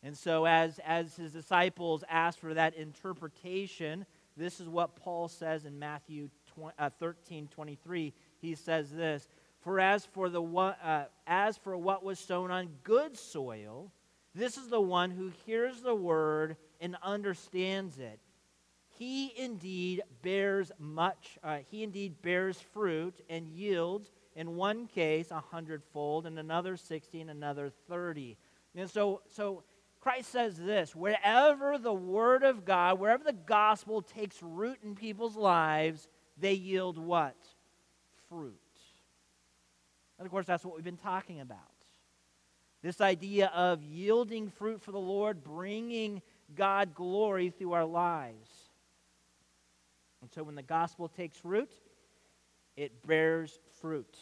And 0.03 0.17
so, 0.17 0.45
as, 0.45 0.79
as 0.87 1.17
his 1.17 1.33
disciples 1.33 2.05
ask 2.09 2.39
for 2.39 2.55
that 2.55 2.75
interpretation, 2.75 4.05
this 4.37 4.61
is 4.61 4.69
what 4.69 4.95
Paul 4.95 5.29
says 5.29 5.65
in 5.65 5.79
Matthew 5.79 6.29
20, 6.55 6.75
uh, 6.79 6.91
13 6.91 7.49
23. 7.49 8.13
He 8.39 8.55
says 8.55 8.91
this 8.91 9.27
For 9.61 9.81
as 9.81 10.05
for, 10.05 10.29
the, 10.29 10.43
uh, 10.43 11.07
as 11.27 11.57
for 11.57 11.77
what 11.77 12.05
was 12.05 12.19
sown 12.19 12.51
on 12.51 12.69
good 12.85 13.17
soil, 13.17 13.91
this 14.35 14.59
is 14.59 14.69
the 14.69 14.81
one 14.81 15.11
who 15.11 15.33
hears 15.47 15.81
the 15.81 15.95
word 15.95 16.59
and 16.79 16.97
understands 17.03 17.99
it 17.99 18.21
he 18.99 19.33
indeed 19.37 20.03
bears 20.23 20.73
much, 20.79 21.39
uh, 21.43 21.59
he 21.71 21.83
indeed 21.83 22.21
bears 22.23 22.61
fruit 22.73 23.21
and 23.29 23.49
yields, 23.49 24.11
in 24.35 24.57
one 24.57 24.87
case, 24.87 25.31
a 25.31 25.41
hundredfold, 25.41 26.27
and 26.27 26.39
another 26.39 26.77
sixty, 26.77 27.21
and 27.21 27.31
another 27.31 27.71
thirty. 27.89 28.37
And 28.75 28.91
so, 28.91 29.23
so 29.29 29.65
Christ 30.01 30.31
says 30.31 30.57
this 30.57 30.95
wherever 30.95 31.79
the 31.79 31.93
Word 31.93 32.43
of 32.43 32.65
God, 32.65 32.99
wherever 32.99 33.25
the 33.25 33.33
gospel 33.33 34.03
takes 34.03 34.43
root 34.43 34.79
in 34.85 34.95
people's 34.95 35.37
lives, 35.37 36.09
they 36.39 36.53
yield 36.53 36.99
what? 36.99 37.37
Fruit. 38.29 38.55
And 40.19 40.27
of 40.27 40.31
course, 40.31 40.47
that's 40.47 40.65
what 40.65 40.75
we've 40.75 40.85
been 40.85 40.97
talking 40.97 41.41
about. 41.41 41.59
This 42.83 43.01
idea 43.01 43.49
of 43.49 43.83
yielding 43.83 44.49
fruit 44.49 44.81
for 44.81 44.93
the 44.93 44.99
Lord, 44.99 45.43
bringing 45.43 46.23
God 46.55 46.95
glory 46.95 47.51
through 47.51 47.73
our 47.73 47.85
lives. 47.85 48.51
And 50.23 50.31
so 50.33 50.43
when 50.43 50.55
the 50.55 50.63
gospel 50.63 51.09
takes 51.09 51.45
root, 51.45 51.71
it 52.77 53.07
bears 53.07 53.59
fruit. 53.81 54.17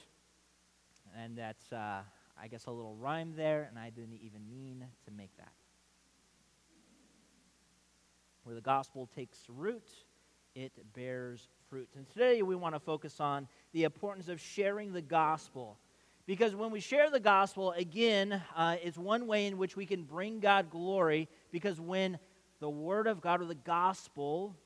And 1.17 1.37
that's, 1.39 1.73
uh, 1.73 2.03
I 2.41 2.49
guess, 2.49 2.67
a 2.67 2.71
little 2.71 2.97
rhyme 2.97 3.35
there, 3.37 3.67
and 3.69 3.79
I 3.79 3.91
didn't 3.91 4.19
even 4.23 4.49
mean 4.49 4.85
to 5.07 5.11
make 5.13 5.37
that. 5.37 5.53
Where 8.43 8.55
the 8.55 8.61
gospel 8.61 9.09
takes 9.15 9.39
root, 9.49 9.89
it 10.55 10.73
bears 10.93 11.49
fruit. 11.69 11.89
And 11.97 12.09
today 12.11 12.43
we 12.43 12.55
want 12.55 12.75
to 12.75 12.81
focus 12.81 13.21
on 13.21 13.49
the 13.73 13.85
importance 13.85 14.29
of 14.29 14.41
sharing 14.41 14.93
the 14.93 15.03
gospel. 15.03 15.79
Because 16.27 16.55
when 16.55 16.71
we 16.71 16.81
share 16.81 17.11
the 17.11 17.21
gospel, 17.21 17.73
again, 17.73 18.41
uh, 18.57 18.77
it's 18.83 18.97
one 18.97 19.27
way 19.27 19.47
in 19.47 19.59
which 19.59 19.77
we 19.77 19.87
can 19.87 20.05
bring 20.05 20.41
God 20.41 20.71
glory. 20.71 21.29
Because 21.51 21.81
when 21.81 22.19
the 22.61 22.71
word 22.71 23.07
of 23.07 23.21
God 23.21 23.43
or 23.43 23.47
the 23.47 23.55
gospel 23.55 24.57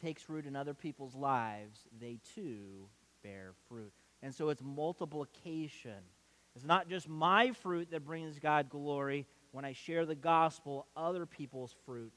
takes 0.00 0.28
root 0.28 0.46
in 0.46 0.56
other 0.56 0.74
people's 0.74 1.14
lives, 1.14 1.80
they 2.00 2.18
too 2.34 2.88
bear 3.22 3.52
fruit. 3.68 3.92
And 4.22 4.34
so 4.34 4.48
it's 4.48 4.62
multiplication. 4.62 6.02
It's 6.54 6.64
not 6.64 6.88
just 6.88 7.08
my 7.08 7.52
fruit 7.52 7.90
that 7.90 8.04
brings 8.04 8.38
God 8.38 8.68
glory. 8.70 9.26
When 9.52 9.64
I 9.64 9.72
share 9.72 10.06
the 10.06 10.14
gospel, 10.14 10.86
other 10.96 11.26
people's 11.26 11.74
fruit 11.84 12.14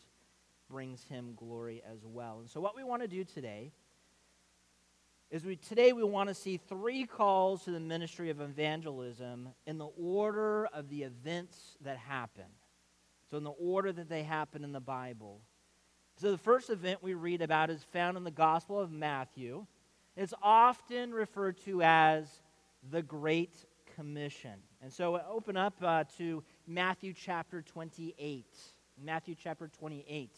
brings 0.69 1.03
him 1.03 1.33
glory 1.35 1.81
as 1.91 2.05
well. 2.05 2.39
And 2.39 2.49
so 2.49 2.61
what 2.61 2.75
we 2.75 2.83
want 2.83 3.01
to 3.01 3.07
do 3.07 3.23
today 3.23 3.71
is 5.31 5.43
we 5.43 5.55
today 5.55 5.93
we 5.93 6.03
want 6.03 6.29
to 6.29 6.35
see 6.35 6.57
three 6.57 7.05
calls 7.05 7.63
to 7.65 7.71
the 7.71 7.79
ministry 7.79 8.29
of 8.29 8.41
evangelism 8.41 9.49
in 9.67 9.77
the 9.77 9.89
order 10.01 10.67
of 10.73 10.89
the 10.89 11.03
events 11.03 11.77
that 11.81 11.97
happen. 11.97 12.45
So 13.29 13.37
in 13.37 13.43
the 13.43 13.51
order 13.51 13.91
that 13.91 14.09
they 14.09 14.23
happen 14.23 14.63
in 14.63 14.71
the 14.71 14.79
Bible. 14.79 15.41
So, 16.19 16.31
the 16.31 16.37
first 16.37 16.69
event 16.69 17.01
we 17.01 17.13
read 17.13 17.41
about 17.41 17.69
is 17.69 17.81
found 17.93 18.17
in 18.17 18.25
the 18.25 18.29
Gospel 18.29 18.77
of 18.77 18.91
Matthew. 18.91 19.65
It's 20.17 20.33
often 20.43 21.13
referred 21.13 21.55
to 21.63 21.81
as 21.81 22.27
the 22.91 23.01
Great 23.01 23.65
Commission. 23.95 24.55
And 24.81 24.91
so, 24.91 25.21
open 25.31 25.55
up 25.55 25.75
uh, 25.81 26.03
to 26.17 26.43
Matthew 26.67 27.13
chapter 27.13 27.61
28. 27.61 28.45
Matthew 29.01 29.33
chapter 29.41 29.69
28. 29.79 30.29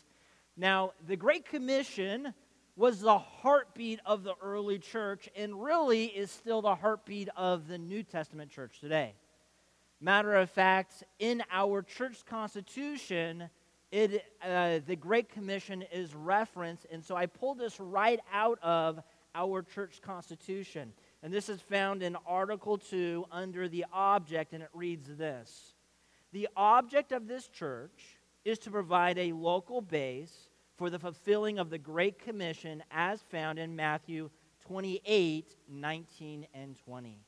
Now, 0.55 0.91
the 1.07 1.15
Great 1.15 1.45
Commission 1.45 2.31
was 2.75 2.99
the 2.99 3.17
heartbeat 3.17 4.01
of 4.05 4.23
the 4.23 4.35
early 4.39 4.77
church 4.77 5.29
and 5.35 5.63
really 5.63 6.05
is 6.05 6.29
still 6.29 6.61
the 6.61 6.75
heartbeat 6.75 7.29
of 7.35 7.67
the 7.67 7.79
New 7.79 8.03
Testament 8.03 8.51
church 8.51 8.79
today. 8.81 9.15
Matter 9.99 10.35
of 10.35 10.51
fact, 10.51 11.03
in 11.17 11.41
our 11.51 11.81
church 11.81 12.23
constitution, 12.27 13.49
it, 13.91 14.23
uh, 14.41 14.79
the 14.85 14.95
Great 14.95 15.29
Commission 15.29 15.83
is 15.91 16.15
referenced, 16.15 16.85
and 16.91 17.03
so 17.03 17.15
I 17.15 17.25
pulled 17.25 17.59
this 17.59 17.79
right 17.79 18.19
out 18.33 18.57
of 18.63 19.01
our 19.35 19.61
church 19.61 20.01
constitution. 20.01 20.93
And 21.23 21.33
this 21.33 21.49
is 21.49 21.61
found 21.61 22.01
in 22.01 22.15
Article 22.25 22.77
2 22.77 23.25
under 23.31 23.67
the 23.67 23.85
object, 23.91 24.53
and 24.53 24.63
it 24.63 24.69
reads 24.73 25.09
this 25.17 25.73
The 26.31 26.47
object 26.55 27.11
of 27.11 27.27
this 27.27 27.47
church 27.47 28.17
is 28.45 28.57
to 28.59 28.71
provide 28.71 29.17
a 29.17 29.33
local 29.33 29.81
base 29.81 30.49
for 30.77 30.89
the 30.89 30.99
fulfilling 30.99 31.59
of 31.59 31.69
the 31.69 31.77
Great 31.77 32.17
Commission 32.17 32.83
as 32.91 33.21
found 33.21 33.59
in 33.59 33.75
Matthew 33.75 34.29
28 34.65 35.55
19 35.69 36.47
and 36.53 36.77
20. 36.77 37.19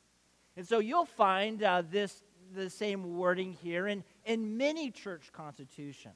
And 0.55 0.67
so 0.67 0.79
you'll 0.79 1.05
find 1.05 1.61
uh, 1.61 1.83
this 1.89 2.23
the 2.55 2.69
same 2.69 3.17
wording 3.17 3.53
here 3.53 3.87
in, 3.87 4.03
in 4.25 4.57
many 4.57 4.91
church 4.91 5.31
constitutions. 5.31 6.15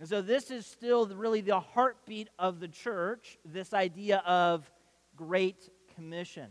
And 0.00 0.08
so 0.08 0.22
this 0.22 0.50
is 0.50 0.66
still 0.66 1.06
really 1.06 1.40
the 1.40 1.60
heartbeat 1.60 2.28
of 2.38 2.60
the 2.60 2.68
church, 2.68 3.38
this 3.44 3.72
idea 3.72 4.18
of 4.26 4.70
Great 5.16 5.70
Commission. 5.94 6.50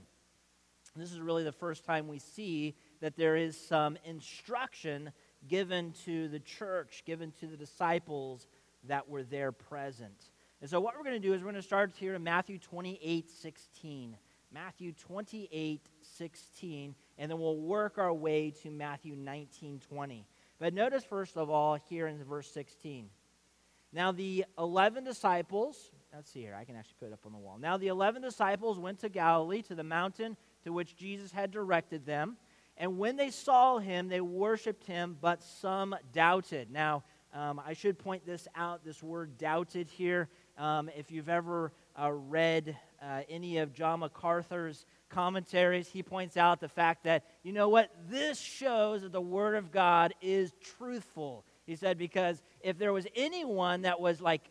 This 0.96 1.12
is 1.12 1.20
really 1.20 1.44
the 1.44 1.52
first 1.52 1.86
time 1.86 2.08
we 2.08 2.20
see 2.20 2.76
that 3.02 3.18
there 3.18 3.36
is 3.36 3.58
some 3.58 3.98
instruction 4.06 5.12
given 5.48 5.94
to 6.06 6.28
the 6.30 6.40
church, 6.40 7.04
given 7.06 7.32
to 7.40 7.48
the 7.48 7.58
disciples 7.58 8.48
that 8.88 9.10
were 9.10 9.24
there 9.24 9.52
present. 9.52 10.30
And 10.62 10.70
so, 10.70 10.80
what 10.80 10.96
we're 10.96 11.04
going 11.04 11.22
to 11.22 11.28
do 11.28 11.34
is 11.34 11.42
we're 11.42 11.52
going 11.52 11.56
to 11.56 11.62
start 11.62 11.94
here 11.98 12.16
in 12.16 12.24
Matthew 12.24 12.60
28 12.60 13.30
16. 13.30 14.16
Matthew 14.54 14.94
28 14.94 15.82
16, 16.02 16.96
and 17.18 17.32
then 17.32 17.40
we'll 17.40 17.58
work 17.58 17.98
our 17.98 18.14
way 18.14 18.52
to 18.62 18.70
Matthew 18.70 19.16
19 19.16 19.82
20. 19.90 20.28
But 20.60 20.76
notice, 20.76 21.04
first 21.04 21.38
of 21.38 21.50
all, 21.50 21.76
here 21.90 22.08
in 22.08 22.24
verse 22.24 22.50
16. 22.52 23.10
Now, 23.94 24.12
the 24.12 24.46
11 24.58 25.04
disciples, 25.04 25.92
let's 26.14 26.32
see 26.32 26.42
here, 26.42 26.58
I 26.60 26.64
can 26.64 26.76
actually 26.76 26.96
put 27.00 27.08
it 27.10 27.14
up 27.14 27.26
on 27.26 27.32
the 27.32 27.38
wall. 27.38 27.58
Now, 27.60 27.78
the 27.78 27.88
11 27.88 28.24
disciples 28.24 28.80
went 28.80 29.00
to 29.00 29.10
Galilee, 29.10 29.62
to 29.64 29.76
the 29.76 29.84
mountain 29.84 30.36
to 30.64 30.74
which 30.74 30.96
Jesus 30.96 31.32
had 31.32 31.52
directed 31.52 32.06
them. 32.06 32.38
And 32.76 32.98
when 32.98 33.18
they 33.18 33.30
saw 33.30 33.78
him, 33.78 34.08
they 34.08 34.22
worshiped 34.22 34.86
him, 34.88 35.16
but 35.22 35.44
some 35.44 35.96
doubted. 36.12 36.72
Now, 36.72 37.04
um, 37.34 37.62
I 37.64 37.74
should 37.74 38.00
point 38.00 38.26
this 38.26 38.48
out 38.56 38.84
this 38.84 39.04
word 39.04 39.38
doubted 39.38 39.88
here. 39.90 40.28
Um, 40.58 40.90
if 40.96 41.12
you've 41.12 41.30
ever 41.30 41.72
uh, 42.00 42.12
read 42.12 42.76
uh, 43.02 43.22
any 43.30 43.60
of 43.60 43.74
John 43.74 44.00
MacArthur's 44.00 44.86
commentaries, 45.10 45.88
he 45.88 46.02
points 46.02 46.36
out 46.36 46.60
the 46.60 46.68
fact 46.68 47.04
that, 47.04 47.26
you 47.44 47.54
know 47.54 47.70
what, 47.70 47.92
this 48.10 48.40
shows 48.40 49.04
that 49.04 49.12
the 49.12 49.22
Word 49.22 49.56
of 49.56 49.72
God 49.72 50.14
is 50.22 50.52
truthful. 50.78 51.46
He 51.66 51.76
said, 51.76 51.98
because 51.98 52.42
if 52.62 52.78
there 52.78 52.92
was 52.92 53.08
anyone 53.16 53.84
that 53.84 54.00
was 54.00 54.20
like 54.20 54.42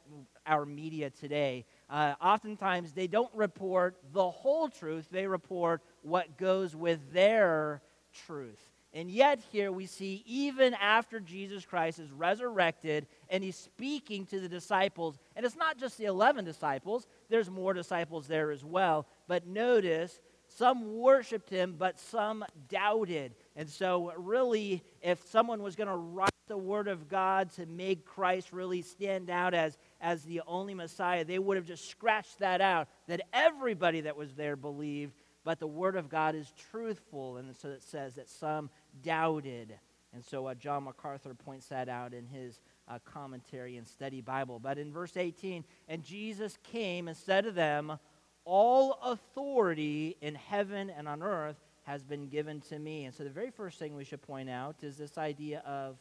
our 0.47 0.65
media 0.65 1.11
today, 1.11 1.67
uh, 1.91 2.15
oftentimes 2.23 2.93
they 2.93 3.07
don't 3.07 3.33
report 3.35 3.97
the 4.13 4.31
whole 4.31 4.69
truth, 4.69 5.09
they 5.11 5.27
report 5.27 5.83
what 6.03 6.39
goes 6.39 6.75
with 6.75 7.13
their 7.13 7.83
truth. 8.27 8.61
And 8.95 9.11
yet, 9.11 9.41
here 9.51 9.73
we 9.73 9.87
see, 9.87 10.23
even 10.27 10.75
after 10.75 11.19
Jesus 11.19 11.65
Christ 11.65 11.99
is 11.99 12.11
resurrected 12.11 13.07
and 13.31 13.43
he's 13.43 13.57
speaking 13.57 14.27
to 14.27 14.39
the 14.39 14.49
disciples, 14.49 15.19
and 15.35 15.47
it's 15.47 15.57
not 15.57 15.79
just 15.79 15.97
the 15.97 16.05
11 16.05 16.45
disciples, 16.45 17.07
there's 17.31 17.49
more 17.49 17.73
disciples 17.73 18.27
there 18.27 18.51
as 18.51 18.63
well. 18.63 19.07
But 19.29 19.47
notice, 19.47 20.21
some 20.47 20.99
worshiped 20.99 21.49
him, 21.49 21.77
but 21.79 21.99
some 21.99 22.45
doubted. 22.69 23.35
And 23.55 23.69
so, 23.69 24.13
really, 24.17 24.83
if 25.03 25.23
someone 25.29 25.63
was 25.63 25.77
going 25.77 25.89
to 25.89 25.97
write 25.97 26.31
the 26.49 26.57
Word 26.57 26.89
of 26.89 27.09
God 27.09 27.51
to 27.53 27.67
make 27.67 28.05
Christ 28.05 28.53
really 28.53 28.83
stand 28.83 29.29
out 29.31 29.53
as, 29.53 29.77
as 30.01 30.23
the 30.23 30.43
only 30.47 30.75
Messiah, 30.75 31.25
they 31.25 31.39
would 31.39 31.57
have 31.57 31.67
just 31.67 31.89
scratched 31.91 32.39
that 32.39 32.61
out, 32.61 32.89
that 33.09 33.21
everybody 33.33 34.03
that 34.03 34.17
was 34.17 34.35
there 34.35 34.57
believed. 34.57 35.15
But 35.45 35.59
the 35.59 35.67
Word 35.67 35.97
of 35.97 36.09
God 36.09 36.35
is 36.35 36.53
truthful, 36.71 37.37
and 37.37 37.55
so 37.55 37.69
it 37.69 37.83
says 37.83 38.15
that 38.15 38.29
some 38.29 38.71
doubted. 39.03 39.75
And 40.15 40.25
so 40.25 40.47
uh, 40.47 40.55
John 40.55 40.85
MacArthur 40.85 41.35
points 41.35 41.67
that 41.69 41.89
out 41.89 42.13
in 42.15 42.27
his 42.27 42.61
uh, 42.89 42.99
commentary 43.05 43.77
and 43.77 43.87
study 43.87 44.21
Bible. 44.21 44.59
But 44.59 44.79
in 44.79 44.93
verse 44.93 45.17
18, 45.17 45.65
and 45.89 46.03
Jesus 46.03 46.59
came 46.63 47.09
and 47.09 47.17
said 47.17 47.45
to 47.45 47.51
them, 47.51 47.99
All 48.45 48.99
authority 49.03 50.17
in 50.21 50.35
heaven 50.35 50.91
and 50.91 51.09
on 51.09 51.23
earth 51.23 51.57
has 51.85 52.05
been 52.05 52.29
given 52.29 52.61
to 52.61 52.79
me. 52.79 53.05
And 53.05 53.15
so 53.15 53.25
the 53.25 53.31
very 53.31 53.51
first 53.51 53.79
thing 53.79 53.95
we 53.95 54.05
should 54.05 54.23
point 54.23 54.49
out 54.49 54.77
is 54.83 54.97
this 54.97 55.19
idea 55.19 55.63
of 55.67 55.97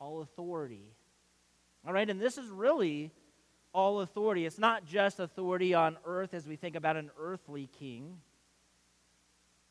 all 0.00 0.22
authority. 0.22 0.92
All 1.86 1.92
right, 1.92 2.08
and 2.08 2.20
this 2.20 2.38
is 2.38 2.48
really 2.48 3.12
all 3.72 4.00
authority. 4.00 4.46
It's 4.46 4.58
not 4.58 4.86
just 4.86 5.20
authority 5.20 5.74
on 5.74 5.96
earth 6.04 6.34
as 6.34 6.46
we 6.46 6.56
think 6.56 6.76
about 6.76 6.96
an 6.96 7.10
earthly 7.18 7.68
king, 7.78 8.18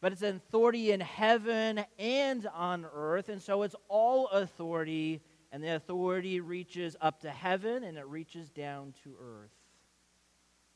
but 0.02 0.12
it's 0.12 0.22
an 0.22 0.36
authority 0.36 0.92
in 0.92 1.00
heaven 1.00 1.84
and 1.98 2.48
on 2.54 2.86
earth. 2.94 3.30
And 3.30 3.42
so 3.42 3.64
it's 3.64 3.76
all 3.88 4.28
authority, 4.28 5.22
and 5.52 5.64
the 5.64 5.76
authority 5.76 6.42
reaches 6.42 6.98
up 7.00 7.22
to 7.22 7.30
heaven 7.30 7.84
and 7.84 7.98
it 7.98 8.06
reaches 8.06 8.50
down 8.50 8.94
to 9.04 9.16
earth. 9.22 9.52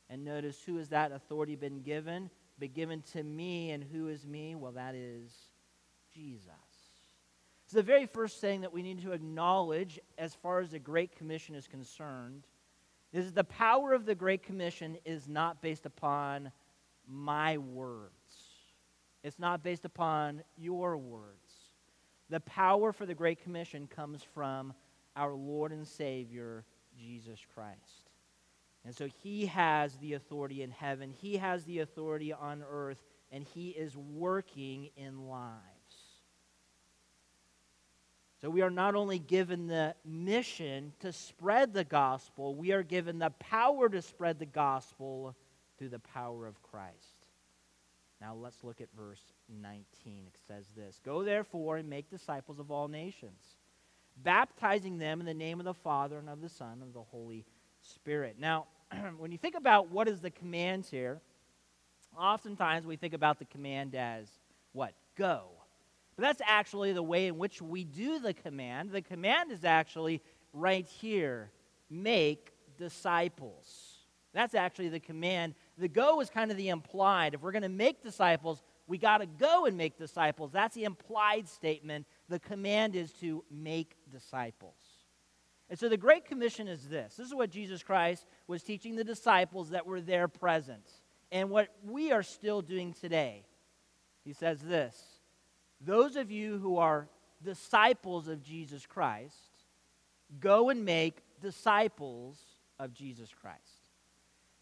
And 0.10 0.24
notice 0.24 0.62
who 0.66 0.78
has 0.78 0.90
that 0.90 1.12
authority 1.12 1.56
been 1.56 1.82
given? 1.82 2.30
Been 2.60 2.72
given 2.72 3.02
to 3.14 3.24
me, 3.24 3.72
and 3.72 3.84
who 3.84 4.08
is 4.08 4.26
me? 4.26 4.56
Well, 4.56 4.72
that 4.74 4.96
is 4.96 5.32
Jesus. 6.14 6.52
So, 7.68 7.78
the 7.78 7.84
very 7.84 8.06
first 8.06 8.40
thing 8.40 8.62
that 8.62 8.74
we 8.74 8.82
need 8.82 9.02
to 9.04 9.12
acknowledge 9.12 10.00
as 10.18 10.34
far 10.34 10.60
as 10.60 10.72
the 10.72 10.80
Great 10.80 11.16
Commission 11.16 11.54
is 11.54 11.68
concerned 11.68 12.48
is 13.14 13.26
that 13.26 13.36
the 13.36 13.44
power 13.44 13.94
of 13.94 14.06
the 14.06 14.16
Great 14.16 14.42
Commission 14.42 14.98
is 15.06 15.28
not 15.28 15.62
based 15.62 15.86
upon 15.86 16.52
my 17.08 17.58
words, 17.58 18.14
it's 19.24 19.40
not 19.40 19.64
based 19.64 19.86
upon 19.86 20.44
your 20.58 20.98
words. 20.98 21.36
The 22.30 22.40
power 22.42 22.92
for 22.92 23.06
the 23.06 23.14
Great 23.14 23.42
Commission 23.42 23.88
comes 23.88 24.22
from 24.34 24.74
our 25.16 25.34
Lord 25.34 25.72
and 25.72 25.88
Savior, 25.88 26.66
Jesus 26.98 27.40
Christ. 27.54 28.07
And 28.88 28.96
so 28.96 29.10
he 29.22 29.48
has 29.48 29.98
the 29.98 30.14
authority 30.14 30.64
in 30.64 30.72
heaven, 30.72 31.12
he 31.12 31.36
has 31.36 31.66
the 31.66 31.80
authority 31.80 32.32
on 32.32 32.64
earth, 32.66 33.04
and 33.34 33.44
he 33.44 33.72
is 33.72 33.98
working 33.98 34.92
in 34.96 35.28
lives. 35.28 35.58
So 38.40 38.50
we 38.50 38.62
are 38.62 38.70
not 38.70 38.96
only 38.96 39.20
given 39.20 39.68
the 39.68 39.94
mission 40.06 40.94
to 41.02 41.12
spread 41.12 41.74
the 41.74 41.84
gospel, 41.84 42.56
we 42.56 42.72
are 42.72 42.82
given 42.82 43.20
the 43.20 43.32
power 43.32 43.90
to 43.90 44.02
spread 44.02 44.40
the 44.40 44.46
gospel 44.46 45.36
through 45.78 45.90
the 45.90 46.00
power 46.00 46.48
of 46.48 46.64
Christ. 46.64 47.26
Now 48.22 48.36
let's 48.36 48.64
look 48.64 48.80
at 48.80 48.88
verse 48.98 49.34
19. 49.50 49.84
It 50.28 50.40
says 50.48 50.64
this 50.78 51.02
Go 51.04 51.26
therefore 51.26 51.76
and 51.76 51.90
make 51.90 52.10
disciples 52.10 52.58
of 52.58 52.72
all 52.72 52.88
nations, 52.88 53.58
baptizing 54.24 54.98
them 54.98 55.20
in 55.20 55.26
the 55.26 55.34
name 55.34 55.60
of 55.60 55.66
the 55.66 55.74
Father 55.74 56.20
and 56.20 56.30
of 56.30 56.40
the 56.40 56.48
Son 56.48 56.72
and 56.72 56.84
of 56.84 56.94
the 56.94 57.02
Holy 57.02 57.44
Spirit. 57.82 58.38
Now, 58.40 58.68
when 59.18 59.32
you 59.32 59.38
think 59.38 59.56
about 59.56 59.90
what 59.90 60.08
is 60.08 60.20
the 60.20 60.32
command 60.32 60.86
here, 60.86 61.22
oftentimes 62.18 62.86
we 62.86 62.96
think 62.96 63.14
about 63.14 63.40
the 63.40 63.46
command 63.46 63.96
as 63.96 64.28
what? 64.74 64.94
Go. 65.16 65.46
But 66.16 66.24
that's 66.24 66.42
actually 66.46 66.94
the 66.94 67.04
way 67.04 67.28
in 67.28 67.38
which 67.38 67.62
we 67.62 67.84
do 67.84 68.20
the 68.20 68.34
command. 68.34 68.92
The 68.92 69.02
command 69.02 69.52
is 69.52 69.64
actually 69.64 70.22
right 70.54 70.86
here 70.86 71.52
make 71.90 72.52
disciples. 72.78 73.98
That's 74.34 74.56
actually 74.56 74.90
the 74.90 75.00
command. 75.00 75.56
The 75.78 75.88
go 75.88 76.20
is 76.22 76.30
kind 76.30 76.52
of 76.52 76.58
the 76.58 76.70
implied. 76.70 77.34
If 77.34 77.42
we're 77.42 77.52
going 77.52 77.62
to 77.64 77.70
make 77.70 78.04
disciples, 78.04 78.62
we 78.88 78.98
got 78.98 79.20
to 79.20 79.26
go 79.26 79.66
and 79.66 79.78
make 79.78 79.98
disciples. 79.98 80.52
That's 80.52 80.76
the 80.76 80.84
implied 80.86 81.48
statement. 81.48 82.06
The 82.30 82.40
command 82.40 82.96
is 82.96 83.12
to 83.14 83.44
make 83.52 83.96
disciples. 84.12 84.76
And 85.70 85.78
so 85.78 85.90
the 85.90 85.98
Great 85.98 86.26
Commission 86.26 86.68
is 86.68 86.88
this 86.88 87.16
this 87.16 87.28
is 87.28 87.36
what 87.36 87.50
Jesus 87.50 87.84
Christ 87.84 88.26
was 88.48 88.64
teaching 88.64 88.96
the 88.96 89.04
disciples 89.04 89.70
that 89.72 89.86
were 89.86 90.02
there 90.02 90.28
present, 90.28 90.90
and 91.32 91.50
what 91.50 91.70
we 91.86 92.12
are 92.12 92.24
still 92.24 92.62
doing 92.62 92.94
today. 92.94 93.44
He 94.24 94.34
says 94.34 94.62
this 94.62 94.96
those 95.82 96.16
of 96.16 96.32
you 96.32 96.58
who 96.58 96.78
are 96.78 97.08
disciples 97.44 98.28
of 98.28 98.42
Jesus 98.42 98.86
Christ, 98.86 99.36
go 100.40 100.70
and 100.70 100.84
make 100.84 101.22
disciples 101.42 102.40
of 102.80 102.94
Jesus 102.94 103.30
Christ. 103.34 103.62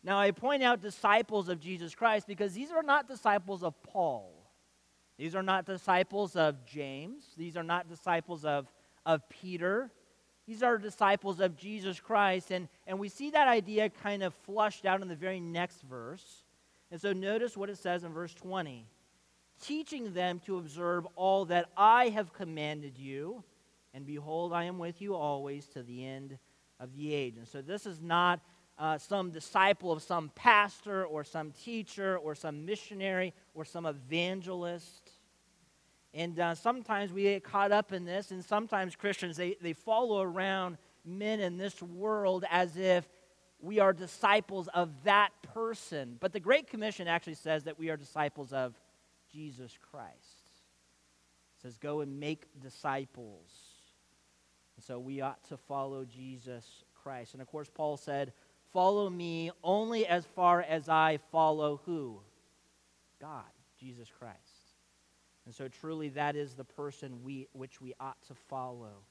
Now, 0.04 0.20
I 0.20 0.32
point 0.32 0.62
out 0.62 0.82
disciples 0.82 1.50
of 1.50 1.60
Jesus 1.60 1.96
Christ 1.96 2.28
because 2.28 2.54
these 2.54 2.72
are 2.72 2.84
not 2.84 3.08
disciples 3.08 3.64
of 3.64 3.82
Paul. 3.82 4.32
These 5.18 5.36
are 5.36 5.42
not 5.42 5.66
disciples 5.66 6.36
of 6.36 6.64
James. 6.66 7.24
These 7.38 7.58
are 7.58 7.64
not 7.64 7.90
disciples 7.90 8.46
of, 8.46 8.68
of 9.06 9.28
Peter. 9.30 9.90
These 10.48 10.62
are 10.62 10.78
disciples 10.78 11.40
of 11.40 11.58
Jesus 11.58 12.00
Christ. 12.00 12.52
And, 12.52 12.68
and 12.86 13.00
we 13.00 13.10
see 13.10 13.32
that 13.32 13.48
idea 13.48 13.90
kind 13.90 14.24
of 14.24 14.34
flushed 14.34 14.86
out 14.86 15.02
in 15.02 15.08
the 15.08 15.16
very 15.16 15.40
next 15.40 15.82
verse. 15.82 16.44
And 16.92 17.02
so 17.02 17.14
notice 17.14 17.58
what 17.58 17.70
it 17.70 17.78
says 17.78 18.04
in 18.04 18.14
verse 18.14 18.34
20 18.34 18.86
teaching 19.62 20.14
them 20.14 20.40
to 20.46 20.58
observe 20.58 21.08
all 21.16 21.46
that 21.46 21.70
I 21.78 22.10
have 22.10 22.34
commanded 22.34 22.98
you. 22.98 23.44
And 23.94 24.06
behold, 24.06 24.52
I 24.52 24.66
am 24.66 24.78
with 24.78 25.02
you 25.02 25.16
always 25.16 25.66
to 25.68 25.84
the 25.84 26.06
end 26.06 26.38
of 26.80 26.94
the 26.94 27.14
age. 27.14 27.38
And 27.38 27.48
so 27.48 27.62
this 27.62 27.86
is 27.86 28.02
not 28.02 28.42
uh, 28.78 28.98
some 28.98 29.32
disciple 29.32 29.92
of 29.92 30.04
some 30.04 30.30
pastor 30.36 31.06
or 31.06 31.24
some 31.24 31.52
teacher 31.52 32.18
or 32.18 32.36
some 32.36 32.66
missionary 32.66 33.34
or 33.54 33.64
some 33.64 33.86
evangelist. 33.86 35.05
And 36.16 36.40
uh, 36.40 36.56
sometimes 36.56 37.12
we 37.12 37.24
get 37.24 37.44
caught 37.44 37.74
up 37.74 37.92
in 37.92 38.06
this, 38.06 38.32
and 38.32 38.44
sometimes 38.44 38.96
Christians, 38.96 39.36
they, 39.36 39.58
they 39.62 39.74
follow 39.74 40.22
around 40.22 40.78
men 41.04 41.42
in 41.42 41.58
this 41.58 41.82
world 41.84 42.46
as 42.50 42.78
if 42.78 43.06
we 43.60 43.80
are 43.80 43.92
disciples 43.92 44.70
of 44.74 44.90
that 45.04 45.32
person. 45.54 46.16
But 46.22 46.32
the 46.32 46.40
Great 46.40 46.68
Commission 46.68 47.10
actually 47.10 47.36
says 47.36 47.66
that 47.66 47.78
we 47.78 47.90
are 47.90 47.98
disciples 47.98 48.54
of 48.54 48.74
Jesus 49.30 49.78
Christ. 49.92 50.14
It 51.58 51.64
says, 51.64 51.78
Go 51.78 52.00
and 52.00 52.18
make 52.18 52.46
disciples. 52.62 53.52
And 54.78 54.86
so 54.86 55.00
we 55.00 55.20
ought 55.20 55.44
to 55.50 55.58
follow 55.58 56.06
Jesus 56.06 56.66
Christ. 57.04 57.34
And 57.34 57.42
of 57.42 57.48
course, 57.50 57.70
Paul 57.74 57.98
said, 57.98 58.32
Follow 58.72 59.10
me 59.10 59.52
only 59.64 60.08
as 60.08 60.26
far 60.26 60.62
as 60.62 60.88
I 60.88 61.20
follow 61.32 61.82
who? 61.86 62.22
God, 63.20 63.44
Jesus 63.80 64.10
Christ. 64.18 64.45
And 65.46 65.54
so 65.54 65.68
truly 65.68 66.10
that 66.10 66.36
is 66.36 66.54
the 66.54 66.64
person 66.64 67.24
we, 67.24 67.48
which 67.54 67.80
we 67.80 67.94
ought 68.00 68.22
to 68.28 68.34
follow. 68.34 69.04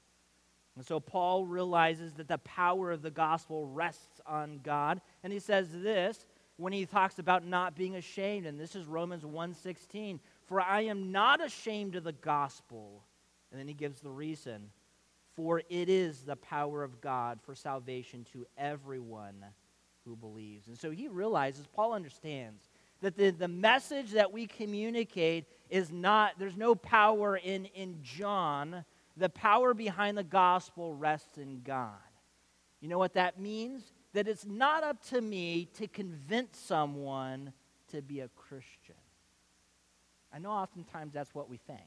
And 0.77 0.85
so 0.85 0.99
Paul 0.99 1.47
realizes 1.47 2.14
that 2.14 2.29
the 2.29 2.38
power 2.38 2.90
of 2.90 3.03
the 3.03 3.11
gospel 3.11 3.66
rests 3.66 4.20
on 4.27 4.61
God. 4.62 5.01
And 5.23 5.33
he 5.33 5.38
says 5.38 5.68
this 5.70 6.27
when 6.57 6.73
he 6.73 6.87
talks 6.87 7.18
about 7.18 7.47
not 7.47 7.77
being 7.77 7.97
ashamed. 7.97 8.47
And 8.47 8.59
this 8.59 8.75
is 8.75 8.87
Romans 8.87 9.25
1:16 9.25 10.18
for 10.47 10.61
I 10.61 10.83
am 10.83 11.11
not 11.11 11.42
ashamed 11.42 11.97
of 11.97 12.05
the 12.05 12.12
gospel. 12.12 13.05
And 13.51 13.59
then 13.59 13.68
he 13.68 13.75
gives 13.75 14.01
the 14.01 14.11
reason. 14.11 14.70
For 15.35 15.62
it 15.68 15.88
is 15.88 16.20
the 16.20 16.37
power 16.37 16.83
of 16.83 17.01
God 17.01 17.40
for 17.42 17.55
salvation 17.55 18.25
to 18.33 18.47
everyone 18.57 19.44
who 20.05 20.16
believes. 20.16 20.68
And 20.68 20.79
so 20.79 20.90
he 20.90 21.09
realizes 21.09 21.66
Paul 21.66 21.92
understands 21.92 22.68
that 23.01 23.16
the, 23.16 23.31
the 23.31 23.49
message 23.49 24.12
that 24.12 24.33
we 24.33 24.47
communicate 24.47 25.47
is 25.75 25.91
not 25.91 26.39
there's 26.39 26.57
no 26.57 26.75
power 26.75 27.37
in 27.37 27.67
in 27.67 27.99
John 28.03 28.85
the 29.17 29.29
power 29.29 29.75
behind 29.75 30.17
the 30.17 30.25
gospel 30.25 30.95
rests 30.95 31.37
in 31.37 31.63
God 31.63 31.91
you 32.81 32.89
know 32.89 32.99
what 32.99 33.15
that 33.15 33.41
means 33.41 33.93
that 34.13 34.29
it's 34.29 34.47
not 34.47 34.85
up 34.85 35.03
to 35.09 35.21
me 35.21 35.69
to 35.75 35.89
convince 35.89 36.59
someone 36.59 37.53
to 37.89 38.01
be 38.01 38.21
a 38.21 38.29
Christian. 38.29 38.95
I 40.33 40.39
know 40.39 40.51
oftentimes 40.51 41.13
that's 41.13 41.35
what 41.35 41.51
we 41.51 41.59
think. 41.59 41.81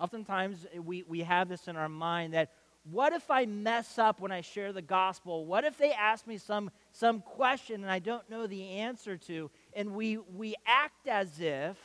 Oftentimes 0.00 0.66
eh, 0.74 0.78
we, 0.78 1.02
we 1.02 1.20
have 1.20 1.48
this 1.48 1.68
in 1.68 1.76
our 1.76 1.88
mind 1.88 2.34
that 2.34 2.52
what 2.90 3.12
if 3.12 3.30
I 3.30 3.46
mess 3.46 3.98
up 3.98 4.20
when 4.20 4.32
I 4.32 4.40
share 4.40 4.72
the 4.72 4.82
gospel? 4.82 5.44
What 5.44 5.64
if 5.64 5.76
they 5.76 5.92
ask 5.92 6.26
me 6.26 6.38
some, 6.38 6.70
some 6.92 7.20
question 7.20 7.82
and 7.82 7.90
I 7.90 7.98
don't 7.98 8.28
know 8.30 8.46
the 8.46 8.70
answer 8.70 9.16
to? 9.18 9.50
And 9.74 9.94
we, 9.94 10.16
we 10.16 10.54
act 10.66 11.06
as 11.06 11.40
if 11.40 11.76